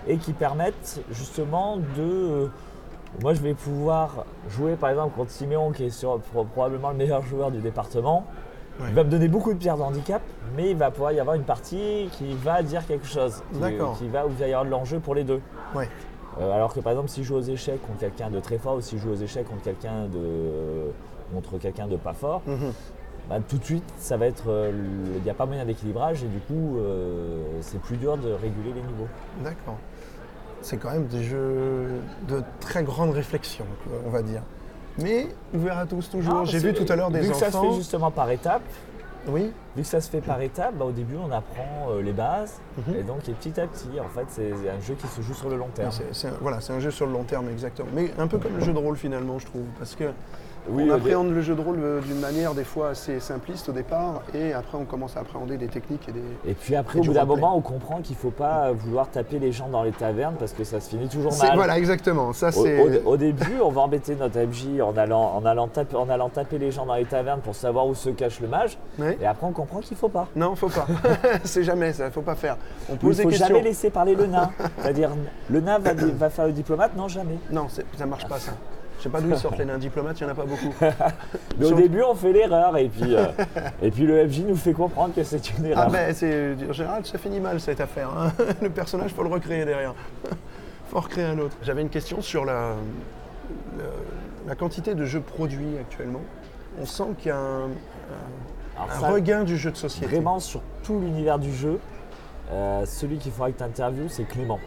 et 0.08 0.16
qui 0.16 0.32
permettent 0.32 1.00
justement 1.10 1.76
de. 1.76 1.82
euh, 2.00 2.46
Moi, 3.22 3.34
je 3.34 3.40
vais 3.42 3.54
pouvoir 3.54 4.24
jouer 4.50 4.74
par 4.76 4.90
exemple 4.90 5.14
contre 5.16 5.30
Siméon, 5.30 5.70
qui 5.72 5.84
est 5.84 5.90
sur- 5.90 6.18
probablement 6.52 6.90
le 6.90 6.96
meilleur 6.96 7.22
joueur 7.22 7.50
du 7.52 7.58
département. 7.60 8.24
Ouais. 8.80 8.86
Il 8.88 8.94
va 8.94 9.04
me 9.04 9.10
donner 9.10 9.28
beaucoup 9.28 9.52
de 9.52 9.58
pierres 9.58 9.76
de 9.76 9.82
handicap, 9.82 10.20
mais 10.56 10.70
il 10.70 10.76
va 10.76 10.90
pouvoir 10.90 11.12
y 11.12 11.20
avoir 11.20 11.36
une 11.36 11.44
partie 11.44 12.08
qui 12.12 12.34
va 12.34 12.62
dire 12.62 12.84
quelque 12.86 13.06
chose, 13.06 13.42
qui, 13.52 13.60
va, 14.08 14.26
où 14.26 14.30
il 14.30 14.36
va 14.36 14.46
y 14.48 14.52
avoir 14.52 14.64
de 14.64 14.70
l'enjeu 14.70 14.98
pour 14.98 15.14
les 15.14 15.22
deux. 15.24 15.40
Ouais. 15.74 15.88
Euh, 16.40 16.52
alors 16.52 16.74
que 16.74 16.80
par 16.80 16.90
exemple, 16.92 17.08
si 17.08 17.22
je 17.22 17.28
joue 17.28 17.36
aux 17.36 17.40
échecs 17.42 17.80
contre 17.86 18.00
quelqu'un 18.00 18.30
de 18.30 18.40
très 18.40 18.58
fort 18.58 18.74
ou 18.76 18.80
si 18.80 18.98
je 18.98 19.02
joue 19.02 19.12
aux 19.12 19.16
échecs 19.16 19.46
contre 19.48 19.62
quelqu'un 19.62 20.06
de, 20.12 20.90
contre 21.32 21.58
quelqu'un 21.58 21.86
de 21.86 21.96
pas 21.96 22.12
fort, 22.14 22.42
Mhm. 22.46 22.72
bah, 23.30 23.36
tout 23.48 23.58
de 23.58 23.64
suite, 23.64 23.84
ça 23.96 24.16
va 24.16 24.26
être, 24.26 24.48
euh, 24.50 24.72
il 25.16 25.22
n'y 25.22 25.30
a 25.30 25.34
pas 25.34 25.46
moyen 25.46 25.64
d'équilibrage 25.64 26.24
et 26.24 26.26
du 26.26 26.40
coup, 26.40 26.78
euh, 26.78 27.44
c'est 27.60 27.80
plus 27.80 27.96
dur 27.96 28.16
de 28.16 28.32
réguler 28.32 28.72
les 28.74 28.82
niveaux. 28.82 29.06
D'accord. 29.44 29.76
C'est 30.62 30.78
quand 30.78 30.90
même 30.90 31.06
des 31.06 31.22
jeux 31.22 32.00
de 32.26 32.42
très 32.58 32.82
grande 32.82 33.10
réflexion, 33.10 33.66
on 34.04 34.10
va 34.10 34.22
dire. 34.22 34.42
Mais 34.98 35.26
ouvert 35.54 35.78
à 35.78 35.86
tous 35.86 36.08
toujours. 36.10 36.34
Non, 36.34 36.44
J'ai 36.44 36.58
vu 36.58 36.72
tout 36.72 36.90
à 36.90 36.96
l'heure 36.96 37.10
des 37.10 37.20
vu 37.20 37.30
que 37.30 37.36
ça 37.36 37.50
se 37.50 37.56
enfants. 37.56 37.70
fait 37.72 37.76
justement 37.78 38.10
par 38.10 38.30
étapes, 38.30 38.62
Oui, 39.26 39.50
vu 39.74 39.82
que 39.82 39.88
ça 39.88 40.00
se 40.02 40.10
fait 40.10 40.20
par 40.20 40.40
étapes, 40.42 40.74
bah, 40.78 40.84
au 40.84 40.92
début, 40.92 41.16
on 41.16 41.32
apprend 41.32 41.88
euh, 41.90 42.02
les 42.02 42.12
bases 42.12 42.60
Mhm. 42.76 42.94
et 42.96 43.02
donc 43.02 43.26
et 43.28 43.32
petit 43.32 43.58
à 43.58 43.66
petit, 43.66 43.88
en 43.98 44.08
fait, 44.10 44.26
c'est 44.28 44.52
un 44.52 44.80
jeu 44.86 44.94
qui 44.94 45.06
se 45.06 45.22
joue 45.22 45.32
sur 45.34 45.48
le 45.48 45.56
long 45.56 45.68
terme. 45.74 45.90
un, 45.90 46.28
voilà, 46.42 46.60
c'est 46.60 46.74
un 46.74 46.80
jeu 46.80 46.90
sur 46.90 47.06
le 47.06 47.12
long 47.12 47.24
terme, 47.24 47.48
exactement. 47.48 47.88
Mais 47.94 48.12
un 48.18 48.26
peu 48.26 48.36
comme 48.38 48.54
le 48.54 48.60
jeu 48.62 48.72
de 48.74 48.78
rôle 48.78 48.96
finalement, 48.96 49.38
je 49.38 49.46
trouve. 49.46 49.64
Parce 49.78 49.94
que 49.96 50.04
Oui, 50.68 50.84
on 50.90 50.94
appréhende 50.94 51.30
le 51.30 51.42
jeu 51.42 51.54
de 51.54 51.60
rôle 51.60 51.78
euh, 51.80 52.00
d'une 52.00 52.20
manière 52.20 52.54
des 52.54 52.64
fois 52.64 52.90
assez 52.90 53.20
simpliste 53.20 53.68
au 53.68 53.72
départ, 53.72 54.22
et 54.34 54.52
après 54.52 54.78
on 54.78 54.84
commence 54.84 55.16
à 55.16 55.20
appréhender 55.20 55.56
des 55.56 55.66
techniques 55.68 56.08
et 56.08 56.12
des. 56.12 56.22
Et 56.50 56.54
puis 56.54 56.74
après, 56.74 56.98
Et 56.98 57.02
au 57.02 57.04
bout 57.04 57.12
d'un 57.12 57.24
moment, 57.24 57.56
on 57.56 57.60
comprend 57.60 58.00
qu'il 58.00 58.16
ne 58.16 58.20
faut 58.20 58.30
pas 58.30 58.72
vouloir 58.72 59.08
taper 59.10 59.38
les 59.38 59.52
gens 59.52 59.68
dans 59.68 59.82
les 59.82 59.92
tavernes 59.92 60.34
parce 60.38 60.52
que 60.52 60.64
ça 60.64 60.80
se 60.80 60.88
finit 60.90 61.08
toujours 61.08 61.36
mal. 61.38 61.52
Voilà, 61.54 61.76
exactement. 61.78 62.32
Ça, 62.32 62.48
Au, 62.48 62.50
c'est. 62.64 63.02
au- 63.04 63.10
au 63.10 63.16
début, 63.16 63.60
on 63.62 63.70
va 63.70 63.82
embêter 63.82 64.14
notre 64.16 64.38
MJ 64.38 64.80
en 64.80 64.96
allant, 64.96 65.32
en, 65.36 65.44
allant 65.44 65.68
taper, 65.68 65.96
en 65.96 66.08
allant 66.08 66.28
taper 66.30 66.58
les 66.58 66.70
gens 66.70 66.86
dans 66.86 66.94
les 66.94 67.04
tavernes 67.04 67.40
pour 67.40 67.54
savoir 67.54 67.86
où 67.86 67.94
se 67.94 68.10
cache 68.10 68.40
le 68.40 68.48
mage. 68.48 68.78
Et 69.20 69.26
après, 69.26 69.46
on 69.46 69.52
comprend 69.52 69.80
qu'il 69.80 69.94
ne 69.94 69.98
faut 69.98 70.08
pas. 70.08 70.28
Non, 70.34 70.54
faut 70.56 70.68
pas. 70.70 70.86
c'est 71.44 71.64
jamais 71.64 71.92
ça, 71.92 72.10
faut 72.10 72.22
pas 72.22 72.34
faire. 72.36 72.56
On 72.88 72.94
Il 73.02 73.08
ne 73.08 73.12
faut 73.14 73.28
questions. 73.28 73.48
jamais 73.48 73.62
laisser 73.62 73.90
parler 73.90 74.14
le 74.14 74.26
nain. 74.26 74.50
C'est-à-dire, 74.80 75.10
le 75.50 75.60
nain 75.60 75.78
va, 75.78 75.92
va 75.94 76.30
faire 76.30 76.46
le 76.46 76.52
diplomate 76.52 76.96
Non, 76.96 77.08
jamais. 77.08 77.36
Non, 77.50 77.66
ça 77.68 78.06
marche 78.06 78.26
pas 78.26 78.38
ça. 78.38 78.52
Je 79.04 79.10
sais 79.10 79.12
pas 79.12 79.20
d'où 79.20 79.28
ils 79.28 79.36
sortent 79.36 79.58
les 79.58 79.66
nains 79.66 79.76
diplomates, 79.76 80.18
il 80.18 80.24
n'y 80.24 80.30
en 80.30 80.32
a 80.32 80.34
pas 80.34 80.46
beaucoup. 80.46 80.74
Mais 81.58 81.64
au 81.66 81.68
Sur- 81.68 81.76
début, 81.76 82.00
on 82.02 82.14
fait 82.14 82.32
l'erreur 82.32 82.74
et 82.78 82.88
puis, 82.88 83.14
euh, 83.14 83.26
et 83.82 83.90
puis 83.90 84.04
le 84.06 84.24
MJ 84.26 84.40
nous 84.48 84.56
fait 84.56 84.72
comprendre 84.72 85.14
que 85.14 85.22
c'est 85.22 85.50
une 85.58 85.66
erreur. 85.66 85.84
Ah 85.88 85.90
ben, 85.92 86.14
c'est 86.14 86.54
en 86.66 86.72
général, 86.72 87.04
ça 87.04 87.18
finit 87.18 87.38
mal 87.38 87.60
cette 87.60 87.82
affaire. 87.82 88.08
hein. 88.16 88.32
Le 88.62 88.70
personnage, 88.70 89.10
faut 89.12 89.22
le 89.22 89.28
recréer 89.28 89.66
derrière. 89.66 89.92
faut 90.88 90.96
en 90.96 91.00
recréer 91.00 91.26
un 91.26 91.38
autre. 91.38 91.54
J'avais 91.62 91.82
une 91.82 91.90
question 91.90 92.22
sur 92.22 92.46
la, 92.46 92.76
la, 93.76 93.84
la 94.48 94.54
quantité 94.54 94.94
de 94.94 95.04
jeux 95.04 95.20
produits 95.20 95.76
actuellement. 95.78 96.22
On 96.80 96.86
sent 96.86 97.04
qu'il 97.18 97.28
y 97.28 97.32
a 97.32 97.36
un, 97.36 97.68
Alors 98.74 98.90
un 98.96 99.00
ça, 99.00 99.08
regain 99.10 99.44
du 99.44 99.58
jeu 99.58 99.70
de 99.70 99.76
société. 99.76 100.14
Vraiment, 100.14 100.40
sur 100.40 100.62
tout 100.82 100.98
l'univers 100.98 101.38
du 101.38 101.52
jeu, 101.54 101.78
euh, 102.52 102.86
celui 102.86 103.18
qu'il 103.18 103.32
faudra 103.32 103.52
que 103.52 103.58
tu 103.58 103.64
interviews, 103.64 104.08
c'est 104.08 104.24
Clément. 104.24 104.60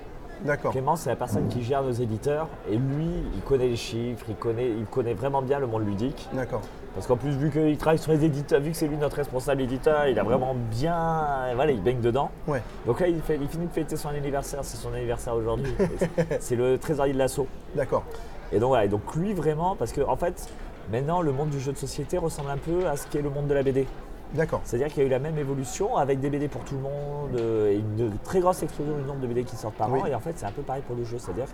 D'accord. 0.44 0.72
Clément, 0.72 0.96
c'est 0.96 1.10
la 1.10 1.16
personne 1.16 1.48
qui 1.48 1.64
gère 1.64 1.84
nos 1.84 1.92
éditeurs 1.92 2.48
et 2.70 2.76
lui, 2.76 3.08
il 3.36 3.42
connaît 3.42 3.68
les 3.68 3.76
chiffres, 3.76 4.26
il 4.30 4.36
connaît, 4.36 4.70
il 4.70 4.86
connaît 4.86 5.14
vraiment 5.14 5.42
bien 5.42 5.60
le 5.60 5.68
monde 5.68 5.86
ludique. 5.86 6.28
D'accord. 6.34 6.62
Parce 6.94 7.06
qu'en 7.06 7.16
plus, 7.18 7.32
vu 7.32 7.52
qu'il 7.52 7.78
travaille 7.78 8.00
sur 8.00 8.12
les 8.12 8.26
éditeurs, 8.26 8.60
vu 8.60 8.72
que 8.72 8.78
c'est 8.78 8.88
lui 8.88 8.98
notre 8.98 9.18
responsable 9.18 9.62
éditeur, 9.62 10.08
il 10.08 10.18
a 10.18 10.24
vraiment 10.24 10.56
bien. 10.72 11.54
Voilà, 11.56 11.72
il 11.72 11.82
baigne 11.82 12.02
dedans. 12.02 12.32
Ouais. 12.48 12.62
Donc 12.88 13.00
là, 13.00 13.08
il, 13.08 13.22
fait- 13.22 13.38
il 13.40 13.48
finit 13.48 13.68
de 13.68 13.72
fêter 13.72 13.96
son 13.98 14.10
anniversaire, 14.10 14.62
c'est 14.64 14.78
son 14.78 14.92
anniversaire 14.94 15.36
aujourd'hui. 15.36 15.74
C'est 16.40 16.56
le 16.56 16.78
trésorier 16.80 17.14
de 17.14 17.20
l'assaut. 17.20 17.48
D'accord. 17.76 18.04
Et 18.52 18.60
donc 18.60 18.70
voilà, 18.70 18.86
et 18.86 18.88
donc 18.88 19.14
lui 19.16 19.34
vraiment, 19.34 19.76
parce 19.76 19.92
que 19.92 20.02
en 20.02 20.16
fait, 20.16 20.50
maintenant, 20.92 21.22
le 21.22 21.32
monde 21.32 21.50
du 21.50 21.60
jeu 21.60 21.72
de 21.72 21.78
société 21.78 22.18
ressemble 22.18 22.50
un 22.50 22.58
peu 22.58 22.88
à 22.88 22.96
ce 22.96 23.06
qu'est 23.08 23.22
le 23.22 23.30
monde 23.30 23.48
de 23.48 23.54
la 23.54 23.62
BD. 23.62 23.86
D'accord. 24.34 24.62
C'est-à-dire 24.66 24.88
qu'il 24.90 24.98
y 25.02 25.06
a 25.06 25.08
eu 25.08 25.12
la 25.12 25.20
même 25.20 25.38
évolution 25.38 25.96
avec 25.96 26.20
des 26.20 26.30
BD 26.30 26.48
pour 26.50 26.62
tout 26.64 26.76
le 26.76 26.82
monde 26.82 27.36
euh, 27.40 27.72
et 27.72 27.76
une 27.76 28.12
très 28.24 28.40
grosse 28.42 28.62
explosion 28.62 28.96
du 28.98 29.04
nombre 29.04 29.22
de 29.22 29.28
BD 29.28 29.44
qui 29.44 29.56
sortent 29.56 29.76
par 29.76 29.92
Oui. 29.92 30.02
an. 30.02 30.06
Et 30.06 30.14
en 30.16 30.20
fait, 30.20 30.34
c'est 30.36 30.46
un 30.46 30.52
peu 30.52 30.62
pareil 30.64 30.84
pour 30.86 30.96
le 30.96 31.06
jeu. 31.06 31.18
C'est-à-dire 31.18 31.46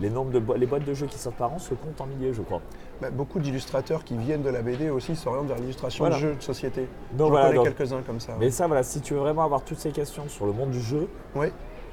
les, 0.00 0.10
nombres 0.10 0.32
de 0.32 0.40
bo- 0.40 0.54
les 0.56 0.66
boîtes 0.66 0.84
de 0.84 0.92
jeux 0.92 1.06
qui 1.06 1.18
sortent 1.18 1.36
par 1.36 1.52
an 1.52 1.58
se 1.58 1.74
comptent 1.74 2.00
en 2.00 2.06
milliers, 2.06 2.32
je 2.34 2.42
crois. 2.42 2.60
Bah, 3.00 3.10
beaucoup 3.10 3.38
d'illustrateurs 3.38 4.02
qui 4.04 4.16
viennent 4.16 4.42
de 4.42 4.50
la 4.50 4.62
BD 4.62 4.90
aussi 4.90 5.14
s'orientent 5.14 5.46
vers 5.46 5.58
l'illustration 5.58 6.02
Voilà. 6.04 6.16
de 6.16 6.20
jeux 6.20 6.34
de 6.34 6.42
société. 6.42 6.88
Donc 7.12 7.28
J'en 7.28 7.30
voilà, 7.30 7.48
connais 7.56 7.62
quelques-uns 7.72 8.02
comme 8.02 8.18
ça. 8.20 8.32
Mais 8.40 8.50
ça, 8.50 8.66
voilà, 8.66 8.82
si 8.82 9.00
tu 9.00 9.14
veux 9.14 9.20
vraiment 9.20 9.44
avoir 9.44 9.62
toutes 9.62 9.78
ces 9.78 9.90
questions 9.90 10.24
sur 10.28 10.46
le 10.46 10.52
monde 10.52 10.70
du 10.70 10.80
jeu, 10.80 11.08
Oui. 11.36 11.46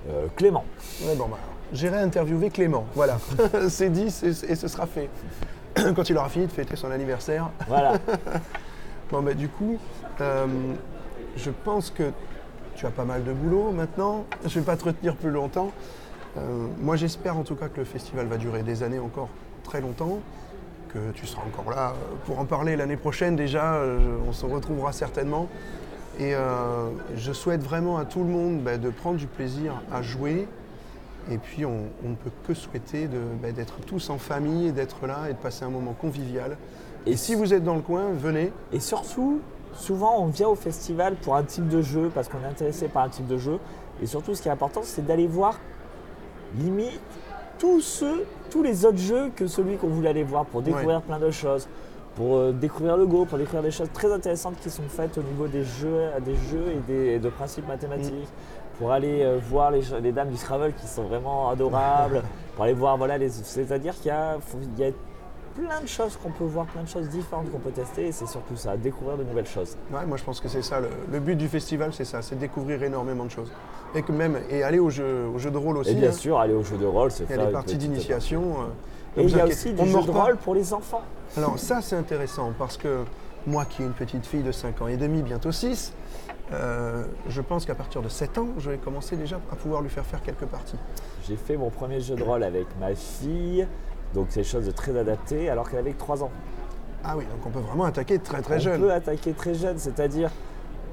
euh, 0.10 0.26
Clément. 0.36 0.66
Ouais, 1.06 1.16
bon, 1.16 1.28
bah, 1.28 1.38
J'irai 1.72 2.00
interviewer 2.00 2.50
Clément. 2.50 2.86
Voilà. 2.96 3.18
c'est 3.70 3.90
dit 3.90 4.08
et 4.08 4.56
ce 4.56 4.68
sera 4.68 4.86
fait. 4.88 5.10
Quand 5.96 6.10
il 6.10 6.18
aura 6.18 6.30
fini 6.30 6.46
de 6.48 6.52
fêter 6.52 6.76
son 6.76 6.92
anniversaire. 6.92 7.50
Voilà. 7.68 7.94
Bon, 9.14 9.22
bah, 9.22 9.36
du 9.36 9.48
coup, 9.48 9.78
euh, 10.22 10.48
je 11.38 11.52
pense 11.52 11.92
que 11.92 12.12
tu 12.74 12.88
as 12.88 12.90
pas 12.90 13.06
mal 13.06 13.24
de 13.24 13.32
boulot 13.32 13.70
maintenant. 13.70 14.26
Je 14.44 14.48
ne 14.48 14.54
vais 14.64 14.66
pas 14.66 14.76
te 14.76 14.86
retenir 14.86 15.16
plus 15.16 15.30
longtemps. 15.30 15.72
Euh, 16.36 16.66
moi, 16.80 16.96
j'espère 16.96 17.38
en 17.38 17.44
tout 17.44 17.54
cas 17.54 17.68
que 17.68 17.78
le 17.78 17.86
festival 17.86 18.26
va 18.26 18.38
durer 18.38 18.64
des 18.64 18.82
années 18.82 18.98
encore 18.98 19.30
très 19.64 19.82
longtemps, 19.82 20.18
que 20.90 21.12
tu 21.14 21.28
seras 21.28 21.44
encore 21.44 21.70
là 21.70 21.90
euh, 21.92 22.16
pour 22.26 22.40
en 22.40 22.46
parler 22.46 22.76
l'année 22.76 22.98
prochaine 22.98 23.36
déjà. 23.36 23.80
on 24.28 24.34
se 24.34 24.48
retrouvera 24.48 24.92
certainement. 24.92 25.48
Et 26.20 26.34
je 27.16 27.34
souhaite 27.34 27.62
vraiment 27.62 28.00
à 28.00 28.06
tout 28.06 28.24
le 28.24 28.30
monde 28.32 28.64
bah, 28.64 28.80
de 28.80 28.90
prendre 28.90 29.18
du 29.18 29.28
plaisir 29.28 29.74
à 29.92 30.02
jouer. 30.02 30.48
Et 31.30 31.38
puis, 31.38 31.66
on, 31.66 31.86
ne 32.04 32.16
peut 32.16 32.32
que 32.48 32.56
souhaiter 32.56 33.08
bah, 33.44 33.52
d'être 33.52 33.80
tous 33.82 34.10
en 34.10 34.18
famille 34.18 34.72
d'être 34.72 35.06
là 35.06 35.30
et 35.30 35.34
de 35.34 35.38
passer 35.38 35.66
un 35.66 35.70
moment 35.70 35.94
convivial. 35.94 36.58
Et 37.06 37.18
si 37.18 37.36
vous 37.36 37.54
êtes 37.54 37.64
dans 37.64 37.76
le 37.76 37.82
coin, 37.82 38.12
venez. 38.14 38.52
Et 38.72 38.80
surtout, 38.80 39.42
souvent 39.74 40.20
on 40.20 40.28
vient 40.28 40.48
au 40.48 40.56
festival 40.56 41.16
pour 41.16 41.36
un 41.36 41.44
type 41.44 41.68
de 41.68 41.82
jeu, 41.82 42.10
parce 42.14 42.30
qu'on 42.30 42.40
est 42.40 42.50
intéressé 42.50 42.88
par 42.88 43.04
un 43.04 43.10
type 43.10 43.28
de 43.28 43.38
jeu. 43.38 43.60
Et 44.02 44.06
surtout, 44.06 44.34
ce 44.36 44.42
qui 44.42 44.48
est 44.48 44.52
important, 44.52 44.82
c'est 44.84 45.06
d'aller 45.06 45.28
voir 45.28 45.60
limite 46.58 47.02
tous 47.60 47.82
ceux, 47.82 48.26
tous 48.50 48.64
les 48.64 48.86
autres 48.86 48.98
jeux 48.98 49.32
que 49.36 49.48
celui 49.48 49.78
qu'on 49.78 49.88
voulait 49.88 50.10
aller 50.10 50.24
voir 50.24 50.46
pour 50.46 50.62
découvrir 50.62 51.02
plein 51.02 51.20
de 51.20 51.32
choses, 51.32 51.68
pour 52.16 52.36
euh, 52.36 52.52
découvrir 52.52 52.98
le 52.98 53.06
Go, 53.06 53.26
pour 53.26 53.38
découvrir 53.38 53.64
des 53.64 53.72
choses 53.72 53.90
très 53.94 54.12
intéressantes 54.12 54.56
qui 54.62 54.70
sont 54.70 54.84
faites 54.88 55.18
au 55.18 55.24
niveau 55.24 55.48
des 55.48 55.64
jeux, 55.64 56.02
des 56.26 56.36
jeux 56.36 56.72
et, 56.72 56.92
des, 56.92 57.08
et 57.14 57.20
de 57.20 57.30
principes 57.30 57.68
mathématiques. 57.68 58.28
Pour 58.80 58.92
aller 58.92 59.22
euh, 59.22 59.40
voir 59.50 59.72
les, 59.72 59.82
les 60.02 60.12
dames 60.12 60.30
du 60.30 60.38
Scrabble 60.38 60.74
qui 60.74 60.88
sont 60.88 61.04
vraiment 61.04 61.50
adorables, 61.50 62.24
pour 62.56 62.64
aller 62.64 62.74
voir, 62.74 62.98
voilà, 62.98 63.18
c'est-à-dire 63.30 63.94
qu'il 63.96 64.08
y 64.08 64.12
a 64.12 64.38
plein 65.56 65.82
de 65.82 65.88
choses 65.88 66.18
qu'on 66.18 66.32
peut 66.32 66.44
voir, 66.44 66.66
plein 66.66 66.84
de 66.84 66.88
choses 66.88 67.10
différentes 67.10 67.52
qu'on 67.52 67.60
peut 67.60 67.72
tester, 67.72 68.08
et 68.08 68.12
c'est 68.12 68.28
surtout 68.28 68.56
ça, 68.56 68.76
découvrir 68.78 69.18
de 69.18 69.24
nouvelles 69.24 69.48
choses. 69.48 69.78
Ouais, 69.92 70.06
moi 70.06 70.18
je 70.18 70.24
pense 70.24 70.40
que 70.40 70.48
c'est 70.48 70.62
ça, 70.62 70.80
le, 70.80 70.90
le 71.12 71.20
but 71.20 71.36
du 71.36 71.48
festival 71.48 71.94
c'est 71.94 72.06
ça, 72.06 72.22
c'est 72.22 72.38
découvrir 72.38 72.82
énormément 72.84 73.26
de 73.26 73.32
choses. 73.32 73.52
Et 73.96 74.02
que 74.02 74.12
même, 74.12 74.40
et 74.50 74.64
aller 74.64 74.80
au 74.80 74.90
jeu, 74.90 75.28
au 75.34 75.38
jeu 75.38 75.52
de 75.52 75.58
rôle 75.58 75.78
aussi. 75.78 75.92
Et 75.92 75.96
bien 75.96 76.10
hein. 76.10 76.14
sûr, 76.14 76.40
aller 76.40 76.56
au 76.56 76.64
jeu 76.64 76.78
de 76.78 76.86
rôle, 76.86 77.12
c'est 77.12 77.26
il 77.26 77.30
y 77.30 77.34
a 77.34 77.36
faire 77.38 77.46
des 77.48 77.52
parties 77.54 77.78
d'initiation. 77.78 78.42
euh, 78.42 79.22
Et 79.22 79.24
il 79.26 79.38
y 79.38 79.40
a 79.40 79.46
aussi 79.46 79.74
du 79.74 79.86
jeu 79.88 80.02
de 80.02 80.12
rôle 80.12 80.38
pour 80.38 80.56
les 80.56 80.74
enfants. 80.74 81.04
Alors 81.38 81.60
ça 81.60 81.82
c'est 81.82 81.96
intéressant 81.96 82.52
parce 82.58 82.78
que 82.78 83.04
moi 83.46 83.66
qui 83.66 83.84
ai 83.84 83.86
une 83.86 83.94
petite 83.94 84.26
fille 84.26 84.42
de 84.44 84.52
5 84.52 84.82
ans 84.82 84.88
et 84.88 84.98
demi, 84.98 85.22
bientôt 85.22 85.52
6, 85.52 85.94
euh, 86.54 87.04
je 87.28 87.42
pense 87.42 87.66
qu'à 87.66 87.76
partir 87.76 88.02
de 88.02 88.10
7 88.10 88.38
ans, 88.38 88.48
je 88.58 88.72
vais 88.72 88.78
commencer 88.78 89.16
déjà 89.16 89.40
à 89.52 89.56
pouvoir 89.56 89.82
lui 89.82 89.90
faire 89.90 90.06
faire 90.06 90.22
quelques 90.24 90.46
parties. 90.46 90.78
J'ai 91.28 91.36
fait 91.36 91.58
mon 91.58 91.70
premier 91.70 92.00
jeu 92.00 92.16
de 92.16 92.24
rôle 92.24 92.44
avec 92.44 92.68
ma 92.80 92.96
fille, 92.96 93.68
donc 94.14 94.28
c'est 94.30 94.44
chose 94.44 94.66
de 94.66 94.72
très 94.72 94.98
adapté, 94.98 95.50
alors 95.50 95.70
qu'elle 95.70 95.80
avait 95.80 95.94
que 95.94 96.00
3 96.00 96.24
ans. 96.24 96.32
Ah 97.04 97.16
oui, 97.18 97.26
donc 97.26 97.46
on 97.46 97.50
peut 97.50 97.60
vraiment 97.60 97.84
attaquer 97.86 98.20
très 98.20 98.42
très 98.42 98.56
on 98.56 98.60
jeune. 98.60 98.82
peut 98.82 98.92
attaquer 98.92 99.34
très 99.34 99.54
jeune, 99.54 99.78
c'est-à-dire. 99.78 100.30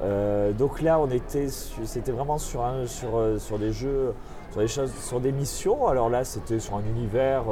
euh, 0.02 0.52
donc 0.52 0.80
là, 0.82 0.98
on 0.98 1.08
était, 1.10 1.48
c'était 1.48 2.12
vraiment 2.12 2.38
sur, 2.38 2.64
un, 2.64 2.86
sur, 2.86 3.16
euh, 3.16 3.38
sur 3.38 3.58
des 3.58 3.72
jeux, 3.72 4.14
sur 4.50 4.60
des 4.60 4.68
choses, 4.68 4.92
sur 4.94 5.20
des 5.20 5.30
missions. 5.32 5.86
Alors 5.86 6.08
là, 6.10 6.24
c'était 6.24 6.58
sur 6.58 6.74
un 6.76 6.82
univers 6.96 7.44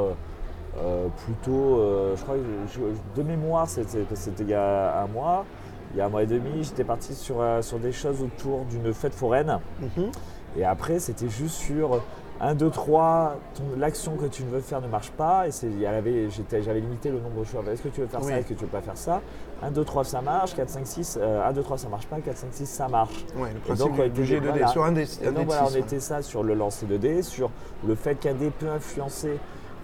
euh, 0.81 1.07
plutôt, 1.25 1.79
euh, 1.79 2.15
je 2.17 2.23
crois, 2.23 2.35
que 2.35 2.41
je- 2.73 3.21
de 3.21 3.27
mémoire, 3.27 3.67
c'était, 3.69 4.05
c'était 4.15 4.43
il 4.43 4.49
y 4.49 4.53
a 4.53 5.03
un 5.03 5.07
mois, 5.07 5.45
il 5.93 5.97
y 5.97 6.01
a 6.01 6.05
un 6.05 6.09
mois 6.09 6.23
et 6.23 6.27
demi. 6.27 6.63
J'étais 6.63 6.83
parti 6.83 7.13
sur, 7.15 7.37
sur 7.61 7.79
des 7.79 7.91
choses 7.91 8.21
autour 8.21 8.65
d'une 8.65 8.93
fête 8.93 9.13
foraine. 9.13 9.59
Mhm. 9.79 10.11
Et 10.57 10.65
après, 10.65 10.99
c'était 10.99 11.29
juste 11.29 11.55
sur 11.55 12.01
1, 12.41 12.55
2, 12.55 12.69
3, 12.69 13.35
ton- 13.55 13.77
l'action 13.77 14.15
que 14.15 14.25
tu 14.25 14.43
ne 14.43 14.49
veux 14.49 14.61
faire 14.61 14.79
ne 14.81 14.87
marche 14.87 15.11
pas. 15.11 15.47
Et 15.47 15.51
j'avais 15.51 16.79
limité 16.79 17.09
le 17.09 17.19
nombre 17.19 17.39
de 17.41 17.43
choix. 17.45 17.61
Est-ce 17.71 17.81
que 17.81 17.89
tu 17.89 18.01
veux 18.01 18.07
faire 18.07 18.21
Oui. 18.21 18.27
ça 18.31 18.39
Est-ce 18.39 18.47
que 18.47 18.53
tu 18.53 18.61
veux 18.61 18.69
pas 18.69 18.81
faire 18.81 18.97
ça? 18.97 19.21
1, 19.61 19.71
2, 19.71 19.83
3, 19.83 20.03
ça 20.05 20.21
marche. 20.21 20.55
4, 20.55 20.69
5, 20.69 20.87
6, 20.87 21.17
euh, 21.21 21.45
1, 21.45 21.51
2, 21.51 21.61
3, 21.63 21.77
ça 21.77 21.89
marche 21.89 22.07
pas. 22.07 22.19
4, 22.21 22.37
5, 22.37 22.47
6, 22.53 22.65
ça 22.65 22.87
marche. 22.87 23.25
Ouais, 23.35 23.49
le 23.51 23.57
Et 23.57 23.59
principe 23.59 23.77
donc, 23.87 23.91
on 23.93 23.95
du, 23.95 24.01
était- 24.01 24.09
du 24.09 24.23
G2D, 24.23 24.49
voilà. 24.51 24.67
sur 24.67 24.83
un 24.85 24.91
des, 24.93 25.23
Et 25.23 25.27
un 25.27 25.31
donc 25.33 25.45
voilà, 25.47 25.65
on 25.67 25.71
ouais. 25.73 25.79
était 25.79 25.99
ça 25.99 26.21
sur 26.21 26.43
le 26.43 26.53
lancer 26.53 26.85
de 26.85 26.95
dés, 26.97 27.23
sur 27.23 27.49
le 27.85 27.95
fait 27.95 28.15
qu'un 28.15 28.33
dé 28.33 28.49
peut 28.51 28.69
influencer 28.69 29.37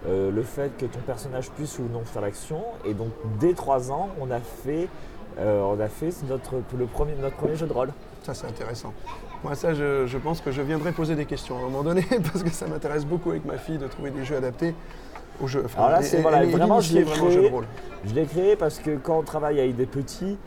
euh, 0.08 0.30
le 0.32 0.44
fait 0.44 0.72
que 0.78 0.86
ton 0.86 1.00
personnage 1.00 1.50
puisse 1.52 1.80
ou 1.80 1.84
non 1.92 2.06
faire 2.06 2.22
l'action. 2.22 2.64
Et 2.86 2.94
donc, 2.94 3.10
dès 3.40 3.54
3 3.54 3.92
ans, 3.92 4.10
on 4.22 4.30
a 4.32 4.40
fait, 4.40 4.88
euh, 5.40 5.62
on 5.64 5.80
a 5.80 5.88
fait 5.88 6.12
notre, 6.30 6.54
le 6.78 6.86
premier, 6.86 7.16
notre 7.16 7.36
premier 7.38 7.56
jeu 7.56 7.66
de 7.66 7.74
rôle. 7.74 7.90
Ça, 8.24 8.34
c'est 8.36 8.46
intéressant. 8.48 8.94
Moi, 9.46 9.54
ça, 9.54 9.76
je, 9.76 10.08
je 10.08 10.18
pense 10.18 10.42
que 10.42 10.50
je 10.52 10.60
viendrai 10.64 10.92
poser 10.92 11.14
des 11.14 11.26
questions 11.26 11.56
à 11.56 11.60
un 11.60 11.64
moment 11.66 11.84
donné, 11.84 12.02
parce 12.32 12.42
que 12.42 12.50
ça 12.50 12.66
m'intéresse 12.66 13.06
beaucoup 13.06 13.30
avec 13.30 13.46
ma 13.46 13.60
fille 13.60 13.78
de 13.78 13.86
trouver 13.86 14.10
des 14.10 14.26
jeux 14.26 14.36
adaptés 14.38 14.74
aux 15.40 15.46
jeux. 15.46 15.62
Enfin, 15.66 15.84
Alors 15.84 15.92
là, 15.92 16.02
c'est 16.02 16.20
voilà, 16.20 16.44
vraiment, 16.46 16.80
je 16.80 16.96
l'ai 16.96 17.04
créé. 17.04 17.50
rôle. 17.50 17.66
Je 18.08 18.16
l'ai 18.16 18.26
créé 18.26 18.56
parce 18.56 18.80
que 18.80 18.96
quand 18.98 19.20
on 19.20 19.22
travaille 19.22 19.60
avec 19.60 19.76
des 19.76 19.86
petits, 19.86 20.40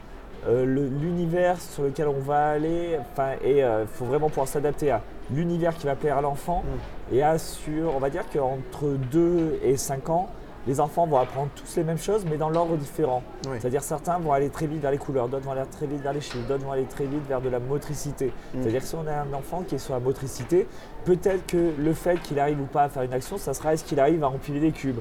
euh, 0.48 0.64
l'univers 0.64 1.60
sur 1.60 1.84
lequel 1.84 2.08
on 2.08 2.18
va 2.18 2.48
aller, 2.48 2.98
et 3.44 3.58
il 3.60 3.86
faut 3.86 4.04
vraiment 4.04 4.30
pouvoir 4.30 4.48
s'adapter 4.48 4.90
à 4.90 5.00
l'univers 5.30 5.76
qui 5.76 5.86
va 5.86 5.94
plaire 5.94 6.18
à 6.18 6.20
l'enfant 6.20 6.64
et 7.12 7.22
à 7.22 7.38
sur, 7.38 7.94
on 7.94 8.00
va 8.00 8.10
dire 8.10 8.24
qu'entre 8.32 8.96
2 9.12 9.60
et 9.62 9.76
5 9.76 10.10
ans, 10.10 10.28
les 10.68 10.80
enfants 10.80 11.06
vont 11.06 11.16
apprendre 11.16 11.48
tous 11.56 11.76
les 11.76 11.82
mêmes 11.82 11.98
choses, 11.98 12.26
mais 12.30 12.36
dans 12.36 12.50
l'ordre 12.50 12.76
différent. 12.76 13.22
Oui. 13.46 13.56
C'est-à-dire 13.58 13.82
certains 13.82 14.18
vont 14.18 14.32
aller 14.32 14.50
très 14.50 14.66
vite 14.66 14.82
vers 14.82 14.90
les 14.90 14.98
couleurs, 14.98 15.26
d'autres 15.28 15.46
vont 15.46 15.52
aller 15.52 15.62
très 15.70 15.86
vite 15.86 16.02
vers 16.02 16.12
les 16.12 16.20
chiffres, 16.20 16.46
d'autres 16.46 16.64
vont 16.64 16.72
aller 16.72 16.84
très 16.84 17.06
vite 17.06 17.26
vers 17.26 17.40
de 17.40 17.48
la 17.48 17.58
motricité. 17.58 18.26
Mm. 18.26 18.60
C'est-à-dire 18.60 18.80
que 18.82 18.86
si 18.86 18.94
on 18.94 19.06
a 19.06 19.12
un 19.12 19.32
enfant 19.32 19.62
qui 19.66 19.76
est 19.76 19.78
sur 19.78 19.94
la 19.94 20.00
motricité, 20.00 20.68
peut-être 21.06 21.46
que 21.46 21.72
le 21.78 21.94
fait 21.94 22.20
qu'il 22.20 22.38
arrive 22.38 22.60
ou 22.60 22.66
pas 22.66 22.84
à 22.84 22.88
faire 22.90 23.02
une 23.02 23.14
action, 23.14 23.38
ça 23.38 23.54
sera 23.54 23.72
est-ce 23.72 23.82
qu'il 23.82 23.98
arrive 23.98 24.22
à 24.22 24.28
empiler 24.28 24.60
des 24.60 24.72
cubes. 24.72 25.00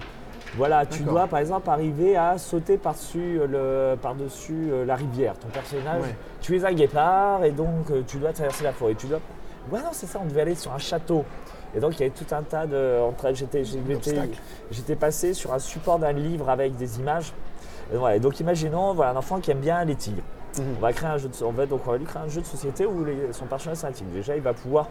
Voilà, 0.55 0.85
tu 0.85 1.03
dois 1.03 1.27
par 1.27 1.39
exemple 1.39 1.69
arriver 1.69 2.15
à 2.15 2.37
sauter 2.37 2.77
par-dessus 2.77 3.37
euh, 3.41 3.95
euh, 4.05 4.85
la 4.85 4.95
rivière. 4.95 5.37
Ton 5.37 5.49
personnage, 5.49 6.03
tu 6.41 6.55
es 6.55 6.63
un 6.63 6.71
guépard 6.71 7.43
et 7.43 7.51
donc 7.51 7.91
euh, 7.91 8.03
tu 8.07 8.17
dois 8.17 8.31
traverser 8.31 8.63
la 8.63 8.71
forêt. 8.71 8.95
Tu 8.95 9.07
dois... 9.07 9.19
Ouais, 9.69 9.81
non, 9.81 9.89
c'est 9.91 10.07
ça, 10.07 10.19
on 10.23 10.25
devait 10.25 10.41
aller 10.41 10.55
sur 10.55 10.71
un 10.71 10.77
château. 10.77 11.25
Et 11.75 11.79
donc 11.79 11.93
il 11.95 11.99
y 11.99 12.03
avait 12.03 12.11
tout 12.15 12.33
un 12.33 12.43
tas 12.43 12.65
de. 12.65 12.99
entre- 13.01 13.33
J'étais, 13.33 13.63
j'étais, 13.63 13.93
D'obstacles. 13.93 14.37
j'étais 14.71 14.95
passé 14.95 15.33
sur 15.33 15.53
un 15.53 15.59
support 15.59 15.99
d'un 15.99 16.13
livre 16.13 16.49
avec 16.49 16.75
des 16.75 16.99
images. 16.99 17.33
Et 17.93 17.97
voilà, 17.97 18.15
et 18.15 18.19
donc 18.19 18.39
imaginons 18.39 18.93
voilà, 18.93 19.11
un 19.11 19.15
enfant 19.15 19.39
qui 19.39 19.51
aime 19.51 19.59
bien 19.59 19.83
les 19.85 19.95
tigres. 19.95 20.23
Mhm. 20.57 20.63
On 20.77 20.81
va 20.81 20.93
créer 20.93 21.09
un 21.09 21.17
jeu 21.17 21.29
de, 21.29 21.43
on 21.43 21.51
va, 21.51 21.65
donc 21.65 21.81
on 21.87 21.91
va 21.91 21.97
lui 21.97 22.05
créer 22.05 22.21
un 22.21 22.27
jeu 22.27 22.41
de 22.41 22.45
société 22.45 22.85
où 22.85 23.03
les- 23.05 23.31
son 23.31 23.45
personnage 23.45 23.77
c'est 23.77 23.87
un 23.87 23.91
tigre. 23.91 24.09
Déjà, 24.11 24.35
il 24.35 24.41
va 24.41 24.53
pouvoir. 24.53 24.87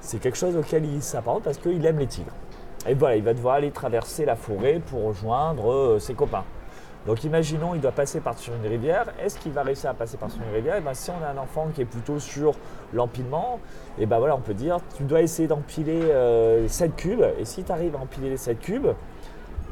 C'est 0.00 0.18
quelque 0.18 0.36
chose 0.38 0.56
auquel 0.56 0.84
il 0.84 1.02
s'apparente 1.02 1.42
parce 1.44 1.58
qu'il 1.58 1.84
aime 1.86 1.98
les 1.98 2.06
tigres. 2.06 2.32
Et 2.86 2.94
voilà, 2.94 3.16
il 3.16 3.22
va 3.24 3.32
devoir 3.34 3.54
aller 3.56 3.70
traverser 3.70 4.24
la 4.24 4.36
forêt 4.36 4.80
pour 4.90 5.04
rejoindre 5.04 5.72
euh, 5.72 5.98
ses 5.98 6.12
copains. 6.14 6.44
Donc 7.06 7.22
imaginons, 7.24 7.74
il 7.74 7.80
doit 7.82 7.92
passer 7.92 8.20
par-dessus 8.20 8.50
une 8.62 8.66
rivière. 8.68 9.04
Est-ce 9.22 9.38
qu'il 9.38 9.52
va 9.52 9.62
réussir 9.62 9.90
à 9.90 9.94
passer 9.94 10.16
par-dessus 10.16 10.40
une 10.48 10.54
rivière? 10.54 10.76
Et 10.76 10.80
ben, 10.80 10.94
Si 10.94 11.10
on 11.10 11.22
a 11.22 11.28
un 11.28 11.36
enfant 11.42 11.68
qui 11.74 11.82
est 11.82 11.86
plutôt 11.86 12.18
sur 12.18 12.54
l'empilement, 12.94 13.60
et 13.98 14.06
ben 14.06 14.18
voilà, 14.18 14.34
on 14.36 14.40
peut 14.40 14.54
dire 14.54 14.78
tu 14.96 15.02
dois 15.02 15.20
essayer 15.20 15.46
d'empiler 15.46 16.00
euh, 16.02 16.66
7 16.66 16.96
cubes. 16.96 17.24
Et 17.38 17.44
si 17.44 17.62
tu 17.62 17.70
arrives 17.72 17.94
à 17.94 17.98
empiler 17.98 18.30
les 18.30 18.36
7 18.38 18.58
cubes, 18.58 18.86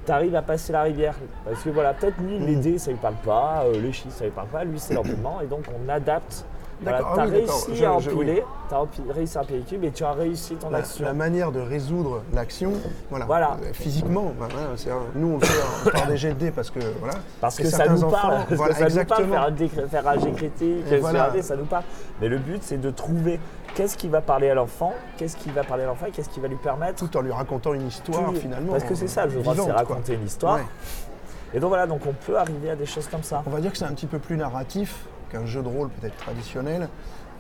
tu 0.05 0.13
arrives 0.13 0.35
à 0.35 0.43
passer 0.43 0.73
la 0.73 0.83
rivière. 0.83 1.15
Parce 1.47 1.63
que 1.63 1.71
voilà, 1.71 1.95
peut-être 1.95 2.19
lui, 2.19 2.39
les 2.39 2.57
Mhm. 2.57 2.61
dés, 2.61 2.79
ça 2.79 2.91
lui 2.91 2.99
parle 2.99 3.15
pas, 3.25 3.63
euh, 3.65 3.81
les 3.81 3.93
chiffres, 3.93 4.15
ça 4.15 4.25
lui 4.25 4.31
parle 4.33 4.49
pas. 4.49 4.65
Lui, 4.65 4.79
c'est 4.79 4.93
l'empilement. 4.95 5.41
Et 5.41 5.47
donc 5.47 5.65
on 5.75 5.89
adapte. 5.89 6.45
Voilà, 6.83 6.99
D'accord, 6.99 7.15
tu 7.15 7.21
as 7.21 7.23
ah 7.23 7.27
oui, 7.27 7.33
réussi 7.37 7.77
Je- 7.77 7.85
à 7.85 7.99
je- 7.99 8.11
empiler, 8.11 8.45
tu 8.69 8.75
as 8.75 9.13
réussi 9.15 9.39
à 9.39 9.41
empiler 9.43 9.59
les 9.59 9.65
cubes 9.65 9.85
et 9.85 9.91
tu 9.93 10.05
as 10.05 10.13
réussi 10.13 10.55
ton 10.57 10.71
La, 10.71 10.79
action. 10.79 11.05
la 11.05 11.13
manière 11.13 11.53
de 11.53 11.61
résoudre 11.61 12.23
l'action, 12.35 12.73
voilà. 13.11 13.25
Voilà. 13.27 13.57
Euh, 13.63 13.71
Physiquement, 13.73 14.33
voilà, 14.37 14.55
c'est 14.77 14.91
un- 14.91 14.97
nous 15.15 15.35
on 15.35 15.39
le 15.39 15.45
fait 15.47 15.91
par 15.91 16.07
des 16.09 16.17
jets 16.17 16.31
de 16.35 16.39
dés 16.39 16.51
parce 16.51 16.71
que 16.71 16.81
voilà. 16.99 17.15
Parce 17.41 17.57
que 17.57 17.67
ça 17.67 17.87
nous 17.87 18.03
enfants, 18.05 18.17
parle, 18.17 18.35
parce 18.49 18.53
voilà, 18.55 18.75
que 18.75 18.79
ça 18.81 18.85
nous 18.89 19.07
parle, 19.07 19.23
exactement. 19.23 19.69
faire 19.69 19.89
faire 19.89 20.09
un 20.09 20.19
jet 20.19 20.33
critique, 20.33 20.85
voilà. 21.01 21.31
dé, 21.31 21.43
ça 21.43 21.57
nous 21.57 21.65
parle. 21.67 21.85
Mais 22.21 22.29
le 22.29 22.39
but, 22.39 22.63
c'est 22.63 22.81
de 22.81 22.91
trouver 22.91 23.39
qu'est-ce 23.75 23.97
qui 23.97 24.09
va 24.09 24.21
parler 24.21 24.51
à 24.51 24.55
l'enfant, 24.55 24.93
qu'est-ce 25.17 25.37
qui 25.37 25.51
va 25.51 25.63
parler 25.65 25.85
à 25.85 25.87
l'enfant 25.87 26.07
et 26.07 26.11
qu'est-ce 26.11 26.29
qui 26.31 26.41
va 26.41 26.49
lui 26.49 26.57
permettre. 26.57 27.07
Tout 27.07 27.17
en 27.17 27.21
lui 27.23 27.33
racontant 27.33 27.73
une 27.75 27.87
histoire 27.87 28.27
tout- 28.31 28.35
finalement. 28.37 28.73
Parce 28.73 28.85
que 28.85 28.95
c'est 28.95 29.09
ça, 29.09 29.27
le 29.27 29.33
droit, 29.33 29.45
c'est 29.55 29.61
vivante, 29.61 29.67
quoi. 29.69 29.77
raconter 29.77 30.15
une 30.15 30.25
histoire. 30.27 30.57
Ouais. 30.57 30.63
Et 31.55 31.61
donc 31.61 31.69
voilà, 31.69 31.87
donc 31.87 32.01
on 32.07 32.13
peut 32.15 32.39
arriver 32.39 32.71
à 32.71 32.77
des 32.77 32.87
choses 32.87 33.07
comme 33.09 33.23
ça. 33.23 33.43
On 33.47 33.51
va 33.51 33.61
dire 33.61 33.71
que 33.73 33.77
c'est 33.79 33.85
un 33.85 33.93
petit 33.93 34.07
peu 34.07 34.19
plus 34.19 34.37
narratif 34.39 35.05
qu'un 35.33 35.47
jeu 35.47 35.63
de 35.63 35.69
rôle 35.69 35.89
peut-être 35.89 36.17
traditionnel. 36.17 36.89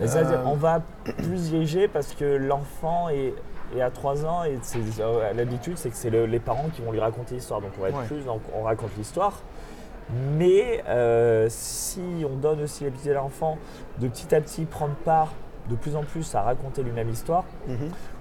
C'est-à-dire, 0.00 0.40
Euh, 0.40 0.44
on 0.46 0.54
va 0.56 0.80
plus 1.18 1.52
léger 1.52 1.86
parce 1.86 2.14
que 2.14 2.24
l'enfant 2.24 3.08
est, 3.10 3.34
est 3.76 3.82
à 3.82 3.90
3 3.90 4.24
ans 4.26 4.42
et 4.44 4.58
euh, 5.00 5.32
l'habitude, 5.34 5.76
c'est 5.76 5.90
que 5.90 5.96
c'est 5.96 6.10
le- 6.10 6.26
les 6.26 6.40
parents 6.40 6.68
qui 6.74 6.80
vont 6.82 6.90
lui 6.92 7.00
raconter 7.00 7.34
l'histoire. 7.36 7.60
Donc 7.60 7.70
on 7.78 7.82
va 7.82 7.90
être 7.90 7.98
Ouais. 7.98 8.06
plus, 8.06 8.24
donc 8.24 8.40
on 8.58 8.62
raconte 8.62 8.90
l'histoire. 8.96 9.40
Mais 10.38 10.82
euh, 10.88 11.46
si 11.48 12.00
on 12.30 12.36
donne 12.36 12.62
aussi 12.62 12.84
l'habitude 12.84 13.10
à 13.12 13.14
l'enfant 13.14 13.58
de 14.00 14.08
petit 14.08 14.34
à 14.34 14.40
petit 14.40 14.64
prendre 14.64 14.94
part 15.04 15.32
de 15.70 15.76
plus 15.76 15.94
en 15.94 16.02
plus 16.02 16.34
à 16.34 16.42
raconter 16.42 16.82
lui-même 16.82 17.06
l'histoire, 17.08 17.44
Mhm. 17.68 17.76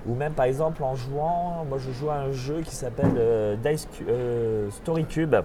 ou 0.08 0.14
même 0.16 0.34
par 0.34 0.46
exemple 0.46 0.84
en 0.84 0.96
jouant, 0.96 1.66
moi 1.68 1.80
je 1.80 1.92
joue 1.92 2.10
à 2.12 2.16
un 2.16 2.32
jeu 2.32 2.62
qui 2.62 2.76
s'appelle 2.76 3.14
euh, 3.18 3.56
Dice 3.56 3.88
euh, 4.08 4.70
Story 4.70 5.06
Cube, 5.06 5.36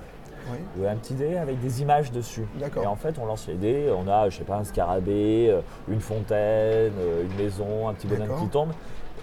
Oui. 0.79 0.87
un 0.87 0.97
petit 0.97 1.15
dé 1.15 1.37
avec 1.37 1.61
des 1.61 1.83
images 1.83 2.13
dessus. 2.13 2.47
Et 2.83 2.87
en 2.87 2.97
fait, 2.97 3.19
on 3.19 3.27
lance 3.27 3.47
les 3.49 3.55
dés, 3.55 3.91
on 3.97 4.09
a, 4.09 4.29
je 4.29 4.39
sais 4.39 4.45
pas, 4.45 4.57
un 4.57 4.65
scarabée, 4.65 5.49
euh, 5.51 5.61
une 5.89 6.01
fontaine, 6.01 6.93
euh, 6.99 7.25
une 7.25 7.35
maison, 7.37 7.89
un 7.89 7.95
petit 7.95 8.07
bonhomme 8.07 8.39
qui 8.41 8.49
tombe. 8.49 8.71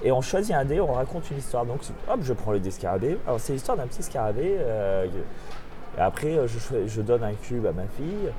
Et 0.04 0.12
on 0.12 0.22
choisit 0.22 0.54
un 0.54 0.66
dé, 0.66 0.82
on 0.82 0.92
raconte 0.94 1.30
une 1.32 1.38
histoire. 1.38 1.66
Donc, 1.66 1.80
hop, 2.10 2.20
je 2.22 2.34
prends 2.34 2.52
le 2.52 2.60
dé 2.60 2.72
scarabée. 2.72 3.18
Alors, 3.26 3.40
c'est 3.40 3.54
l'histoire 3.54 3.78
d'un 3.78 3.88
petit 3.88 4.04
scarabée. 4.04 4.58
euh, 4.60 5.06
et 5.98 6.02
après, 6.02 6.38
je, 6.88 7.02
donne 7.02 7.24
un 7.24 7.34
cube 7.34 7.66
à 7.66 7.72
ma 7.72 7.84
fille. 7.84 8.30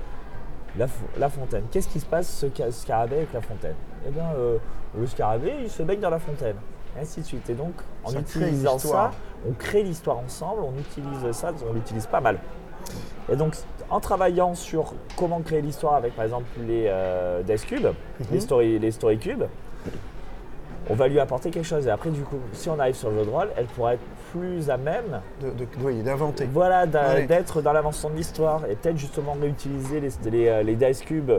La, 0.77 0.87
fo- 0.87 0.91
la 1.19 1.29
fontaine. 1.29 1.63
Qu'est-ce 1.71 1.89
qui 1.89 2.01
se 2.01 2.07
passe, 2.07 2.29
ce 2.29 2.47
ca- 2.55 2.71
scarabée, 2.73 3.17
avec 3.17 3.33
la 3.33 3.41
fontaine? 3.41 3.77
Eh 4.07 4.11
bien, 4.11 4.25
euh, 4.37 4.59
le 4.99 5.07
scarabée, 5.07 5.55
il 5.63 5.71
se 5.71 5.83
baigne 5.85 6.01
dans 6.01 6.11
la 6.11 6.19
fontaine. 6.19 6.57
Et 6.97 7.01
ainsi 7.01 7.21
de 7.21 7.25
suite. 7.27 7.49
Et 7.49 7.55
donc, 7.55 7.73
en 8.03 8.11
Ça 8.11 8.19
utilisant 8.19 8.79
ça, 8.79 9.13
on 9.49 9.53
crée 9.53 9.85
l'histoire 9.85 10.19
ensemble, 10.19 10.63
on 10.65 10.77
utilise 10.79 11.31
ça, 11.33 11.53
on 11.69 11.73
l'utilise 11.73 12.07
pas 12.07 12.21
mal. 12.21 12.39
Et 13.33 13.37
donc, 13.37 13.55
en 13.91 14.01
travaillant 14.01 14.55
sur 14.55 14.95
comment 15.17 15.41
créer 15.41 15.63
l'histoire 15.63 15.95
avec, 15.95 16.15
par 16.15 16.25
exemple, 16.25 16.47
les 16.67 16.85
euh, 16.89 17.43
Dice 17.43 17.65
Cubes, 17.65 17.89
les, 18.31 18.41
story, 18.41 18.79
les 18.79 18.91
Story 18.91 19.19
Cubes, 19.19 19.45
on 20.91 20.95
va 20.95 21.09
lui 21.09 21.19
apporter 21.19 21.51
quelque 21.51 21.65
chose. 21.67 21.87
Et 21.87 21.91
après, 21.91 22.11
du 22.11 22.23
coup, 22.23 22.37
si 22.53 22.69
on 22.69 22.79
arrive 22.79 22.95
sur 22.95 23.11
le 23.11 23.21
jeu 23.21 23.25
de 23.25 23.31
rôle, 23.31 23.49
elle 23.57 23.65
pourra 23.67 23.95
être 23.95 24.03
plus 24.33 24.69
à 24.69 24.77
même 24.77 25.21
d'inventer. 26.05 26.47
voilà, 26.53 26.85
Ouais. 26.85 27.27
d'être 27.27 27.63
dans 27.63 27.73
l'avancement 27.73 28.11
de 28.11 28.17
l'histoire 28.17 28.67
et 28.69 28.75
peut-être 28.77 28.99
justement 28.99 29.37
réutiliser 29.41 30.01
les, 30.01 30.31
les, 30.31 30.49
euh, 30.49 30.63
les 30.63 30.75
Dice 30.77 31.01
Cubes 31.01 31.33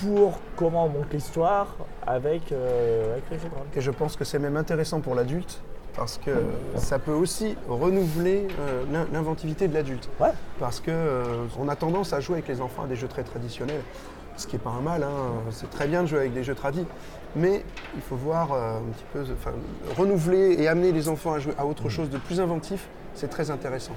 pour 0.00 0.38
comment 0.56 0.86
on 0.86 0.88
monte 0.88 1.12
l'histoire 1.12 1.76
avec, 2.06 2.50
euh, 2.52 3.12
avec 3.12 3.24
le 3.30 3.38
jeu 3.38 3.48
de 3.48 3.54
rôle. 3.54 3.66
Et 3.76 3.80
je 3.82 3.90
pense 3.90 4.16
que 4.16 4.24
c'est 4.24 4.38
même 4.38 4.56
intéressant 4.56 5.00
pour 5.00 5.14
l'adulte 5.14 5.60
parce 5.96 6.18
que 6.18 6.30
ça 6.76 6.98
peut 6.98 7.12
aussi 7.12 7.56
renouveler 7.68 8.48
euh, 8.60 8.84
l'in- 8.92 9.06
l'inventivité 9.12 9.68
de 9.68 9.74
l'adulte. 9.74 10.08
Ouais. 10.20 10.30
Parce 10.58 10.80
que 10.80 10.90
euh, 10.90 11.44
on 11.58 11.68
a 11.68 11.76
tendance 11.76 12.12
à 12.12 12.20
jouer 12.20 12.36
avec 12.36 12.48
les 12.48 12.60
enfants 12.60 12.84
à 12.84 12.86
des 12.86 12.96
jeux 12.96 13.08
très 13.08 13.22
traditionnels, 13.24 13.82
ce 14.36 14.46
qui 14.46 14.56
n'est 14.56 14.62
pas 14.62 14.70
un 14.70 14.80
mal. 14.80 15.02
hein. 15.02 15.08
C'est 15.50 15.70
très 15.70 15.86
bien 15.88 16.02
de 16.02 16.06
jouer 16.08 16.20
avec 16.20 16.32
des 16.32 16.44
jeux 16.44 16.54
tradis, 16.54 16.86
mais 17.36 17.64
il 17.94 18.00
faut 18.00 18.16
voir 18.16 18.52
euh, 18.52 18.78
un 18.78 18.92
petit 18.92 19.04
peu, 19.12 19.24
enfin, 19.32 19.52
renouveler 19.96 20.56
et 20.62 20.68
amener 20.68 20.92
les 20.92 21.08
enfants 21.08 21.32
à 21.34 21.38
jouer 21.38 21.54
à 21.58 21.66
autre 21.66 21.88
chose 21.88 22.08
de 22.10 22.18
plus 22.18 22.40
inventif. 22.40 22.88
C'est 23.14 23.28
très 23.28 23.50
intéressant. 23.50 23.92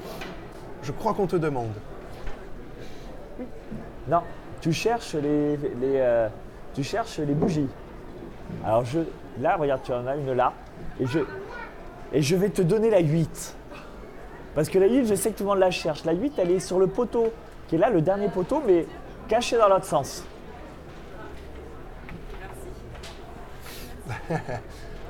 Je 0.83 0.91
crois 0.91 1.13
qu'on 1.13 1.27
te 1.27 1.37
demande. 1.37 1.71
Non, 4.07 4.21
tu 4.61 4.71
cherches 4.73 5.15
les, 5.15 5.57
les, 5.57 5.95
euh, 5.95 6.27
tu 6.73 6.83
cherches 6.83 7.17
les 7.19 7.33
bougies. 7.33 7.69
Alors 8.63 8.85
je, 8.85 8.99
là, 9.41 9.55
regarde, 9.57 9.81
tu 9.83 9.91
en 9.93 10.05
as 10.05 10.15
une 10.15 10.33
là, 10.33 10.53
et 10.99 11.05
je, 11.07 11.19
et 12.13 12.21
je 12.21 12.35
vais 12.35 12.49
te 12.49 12.61
donner 12.61 12.89
la 12.89 12.99
8. 12.99 13.55
Parce 14.53 14.69
que 14.69 14.79
la 14.79 14.87
8, 14.87 15.05
je 15.05 15.15
sais 15.15 15.31
que 15.31 15.37
tout 15.37 15.43
le 15.43 15.49
monde 15.49 15.59
la 15.59 15.71
cherche. 15.71 16.05
La 16.05 16.13
8, 16.13 16.33
elle 16.37 16.51
est 16.51 16.59
sur 16.59 16.79
le 16.79 16.87
poteau, 16.87 17.31
qui 17.67 17.75
est 17.75 17.77
là, 17.77 17.89
le 17.89 18.01
dernier 18.01 18.29
poteau, 18.29 18.61
mais 18.65 18.85
caché 19.27 19.57
dans 19.57 19.67
l'autre 19.67 19.85
sens. 19.85 20.23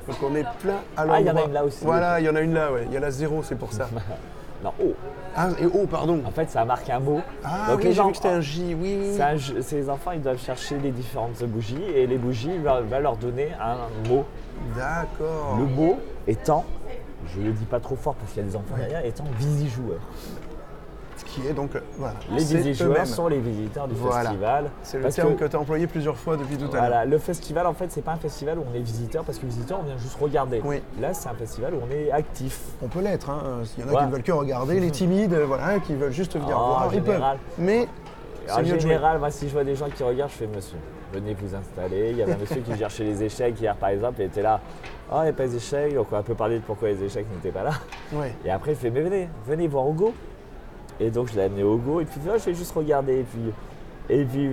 Donc 0.07 0.17
on 0.23 0.35
est 0.35 0.45
plein 0.59 0.79
à 0.95 1.05
Ah, 1.09 1.19
il 1.19 1.25
y 1.25 1.29
en 1.29 1.35
a 1.35 1.41
l'endroit. 1.41 1.47
une 1.47 1.53
là 1.53 1.65
aussi. 1.65 1.83
Voilà, 1.83 2.19
il 2.19 2.25
y 2.25 2.29
en 2.29 2.35
a 2.35 2.41
une 2.41 2.53
là, 2.53 2.71
ouais. 2.71 2.85
Il 2.89 2.93
y 2.93 2.97
en 2.99 3.03
a 3.03 3.11
zéro, 3.11 3.41
c'est 3.43 3.55
pour 3.55 3.71
ça. 3.73 3.87
Non, 4.63 4.71
oh, 4.81 4.93
Ah, 5.35 5.49
et 5.59 5.65
oh, 5.65 5.85
pardon. 5.85 6.23
en 6.25 6.31
fait, 6.31 6.49
ça 6.49 6.63
marque 6.65 6.89
un 6.89 6.99
mot. 6.99 7.19
Ah 7.43 7.67
Donc 7.71 7.81
oui, 7.83 7.91
j'ai 7.93 8.01
vu 8.01 8.09
que 8.11 8.15
c'était 8.15 8.29
un 8.29 8.39
J, 8.41 8.73
oui, 8.73 8.97
oui. 8.99 9.61
C'est 9.61 9.89
enfants, 9.89 10.11
ils 10.11 10.21
doivent 10.21 10.39
chercher 10.41 10.77
les 10.79 10.91
différentes 10.91 11.43
bougies, 11.43 11.83
et 11.93 12.07
les 12.07 12.17
bougies 12.17 12.57
va, 12.59 12.79
va 12.81 12.99
leur 13.01 13.17
donner 13.17 13.49
un 13.61 13.75
mot. 14.09 14.23
D'accord. 14.75 15.57
Le 15.59 15.65
mot 15.65 15.99
étant, 16.25 16.63
je 17.33 17.39
ne 17.39 17.45
le 17.47 17.51
dis 17.53 17.65
pas 17.65 17.79
trop 17.79 17.95
fort 17.95 18.15
parce 18.15 18.31
qu'il 18.31 18.41
y 18.43 18.45
a 18.45 18.49
des 18.49 18.55
enfants 18.55 18.75
derrière, 18.77 19.05
étant 19.05 19.25
visijoueur. 19.37 19.99
Ce 21.17 21.23
qui 21.23 21.47
est 21.47 21.53
donc, 21.53 21.73
euh, 21.75 21.79
voilà. 21.97 22.15
Les 22.29 22.43
visijoueurs 22.43 23.07
sont 23.07 23.27
les 23.29 23.39
visiteurs 23.39 23.87
du 23.87 23.95
Voilà. 23.95 24.29
festival. 24.31 24.69
C'est 24.83 24.97
le 24.99 25.09
terme 25.09 25.35
que- 25.35 25.45
que, 25.45 25.49
tu 25.49 25.55
as 25.55 25.59
employé 25.59 25.87
plusieurs 25.87 26.17
fois 26.17 26.35
depuis 26.35 26.57
tout 26.57 26.65
à 26.65 26.67
l'heure. 26.67 26.79
Voilà, 26.81 27.05
le 27.05 27.17
festival 27.19 27.65
en 27.67 27.73
fait 27.73 27.89
c'est 27.89 28.01
pas 28.01 28.11
un 28.11 28.17
festival 28.17 28.59
où 28.59 28.63
on 28.69 28.75
est 28.75 28.81
visiteur 28.81 29.23
parce 29.23 29.37
que 29.39 29.45
visiteur 29.45 29.79
on 29.79 29.83
vient 29.83 29.97
juste 29.97 30.17
regarder. 30.19 30.61
Oui. 30.65 30.81
Là 30.99 31.13
c'est 31.13 31.29
un 31.29 31.33
festival 31.33 31.73
où 31.73 31.77
on 31.87 31.89
est 31.89 32.11
actif. 32.11 32.59
On 32.81 32.87
peut 32.89 32.99
l'être, 32.99 33.29
hein. 33.29 33.41
Il 33.77 33.85
y 33.85 33.87
en 33.87 33.89
a 33.89 33.93
Ouais. 33.93 33.99
qui 34.01 34.05
ne 34.07 34.11
veulent 34.11 34.23
que 34.23 34.31
regarder, 34.33 34.79
les 34.81 34.91
timides, 34.91 35.33
euh, 35.33 35.45
voilà, 35.45 35.79
qui 35.79 35.95
veulent 35.95 36.11
juste 36.11 36.33
venir 36.33 36.49
Oh, 36.59 36.65
voir, 36.67 36.87
en 36.87 36.91
ils 36.91 37.01
peuvent. 37.01 37.13
général. 37.13 37.37
Mais 37.57 37.87
En 38.53 38.63
général, 38.63 39.19
moi 39.19 39.31
si 39.31 39.47
je 39.47 39.53
vois 39.53 39.63
des 39.63 39.75
gens 39.75 39.87
qui 39.89 40.03
regardent, 40.03 40.31
je 40.31 40.35
fais 40.35 40.47
monsieur, 40.47 40.77
venez 41.15 41.33
vous 41.33 41.55
installer. 41.55 42.11
Il 42.11 42.17
y 42.17 42.21
avait 42.23 42.33
un 42.33 42.37
monsieur 42.37 42.61
qui 42.61 42.75
cherchait 42.77 43.03
les 43.03 43.23
échecs 43.23 43.59
hier 43.59 43.75
par 43.75 43.89
exemple, 43.89 44.21
il 44.21 44.25
était 44.25 44.41
là. 44.41 44.61
Oh, 45.11 45.17
il 45.19 45.23
n'y 45.23 45.29
a 45.29 45.33
pas 45.33 45.43
les 45.45 45.55
échecs, 45.55 45.93
donc 45.93 46.07
on 46.09 46.15
va 46.15 46.17
un 46.19 46.23
peu 46.23 46.33
parler 46.35 46.57
de 46.59 46.63
pourquoi 46.63 46.89
les 46.89 47.03
échecs 47.03 47.25
n'étaient 47.33 47.51
pas 47.57 47.63
là. 47.63 47.71
Ouais. 48.13 48.33
Et 48.43 48.49
après, 48.49 48.71
il 48.71 48.77
fait, 48.77 48.89
mais 48.89 49.01
venez, 49.01 49.29
venez 49.47 49.67
voir 49.67 49.85
au 49.87 49.93
Go. 49.93 50.13
Et 50.99 51.09
donc, 51.11 51.27
je 51.29 51.35
l'ai 51.35 51.43
amené 51.43 51.63
au 51.63 51.77
Go. 51.77 51.99
Et 52.01 52.05
puis, 52.05 52.19
Oh, 52.27 52.31
je 52.39 52.45
vais 52.45 52.53
juste 52.55 52.71
regarder. 52.73 53.19
Et 53.19 53.23
puis, 53.23 53.41
et 54.09 54.23
puis, 54.23 54.47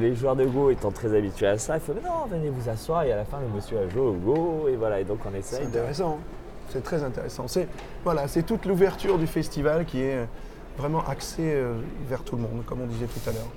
les 0.00 0.14
joueurs 0.14 0.36
de 0.36 0.44
Go 0.46 0.70
étant 0.70 0.90
très 0.90 1.14
habitués 1.16 1.46
à 1.48 1.58
ça, 1.58 1.76
il 1.76 1.80
fait, 1.80 1.92
mais 1.94 2.00
non, 2.08 2.26
venez 2.30 2.48
vous 2.50 2.68
asseoir. 2.70 3.02
Et 3.04 3.12
à 3.12 3.16
la 3.16 3.24
fin, 3.24 3.38
le 3.40 3.54
monsieur 3.54 3.78
a 3.78 3.88
joué 3.88 4.00
au 4.02 4.12
Go. 4.12 4.66
Et 4.68 4.76
voilà, 4.76 5.00
et 5.00 5.04
donc 5.04 5.18
on 5.26 5.30
C'est 5.32 5.38
essaye. 5.38 5.60
de- 5.64 5.66
intéressant. 5.68 6.18
hein. 6.20 6.24
C'est 6.70 6.82
très 6.82 7.02
intéressant. 7.02 7.48
C'est 7.48 7.66
voilà, 8.04 8.28
c'est 8.28 8.42
toute 8.42 8.64
l'ouverture 8.66 9.16
du 9.18 9.26
festival 9.26 9.84
qui 9.86 10.02
est 10.02 10.16
euh, 10.16 10.24
vraiment 10.76 11.02
axée 11.08 11.50
euh, 11.54 11.72
vers 12.08 12.22
tout 12.22 12.36
le 12.36 12.42
monde, 12.42 12.62
comme 12.66 12.82
on 12.82 12.86
disait 12.86 13.06
tout 13.06 13.28
à 13.28 13.32
l'heure. 13.32 13.48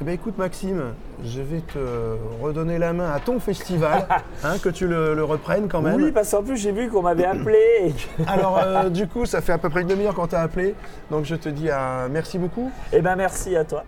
Eh 0.00 0.04
ben, 0.04 0.12
écoute 0.12 0.38
Maxime, 0.38 0.94
je 1.24 1.40
vais 1.42 1.60
te 1.60 1.78
redonner 2.40 2.78
la 2.78 2.92
main 2.92 3.10
à 3.10 3.18
ton 3.18 3.40
festival, 3.40 4.06
hein, 4.44 4.54
que 4.62 4.68
tu 4.68 4.86
le, 4.86 5.14
le 5.14 5.24
reprennes 5.24 5.68
quand 5.68 5.82
même. 5.82 5.96
Oui, 6.00 6.12
parce 6.12 6.30
qu'en 6.30 6.42
plus, 6.44 6.56
j'ai 6.56 6.70
vu 6.70 6.88
qu'on 6.88 7.02
m'avait 7.02 7.24
appelé. 7.24 7.92
Alors 8.28 8.60
euh, 8.62 8.88
du 8.90 9.08
coup, 9.08 9.26
ça 9.26 9.40
fait 9.40 9.52
à 9.52 9.58
peu 9.58 9.68
près 9.68 9.82
une 9.82 9.88
demi-heure 9.88 10.14
quand 10.14 10.28
t'as 10.28 10.42
appelé, 10.42 10.76
donc 11.10 11.24
je 11.24 11.34
te 11.34 11.48
dis 11.48 11.68
à 11.68 12.06
merci 12.10 12.38
beaucoup. 12.38 12.70
Eh 12.92 13.00
ben, 13.02 13.16
merci 13.16 13.56
à 13.56 13.64
toi. 13.64 13.84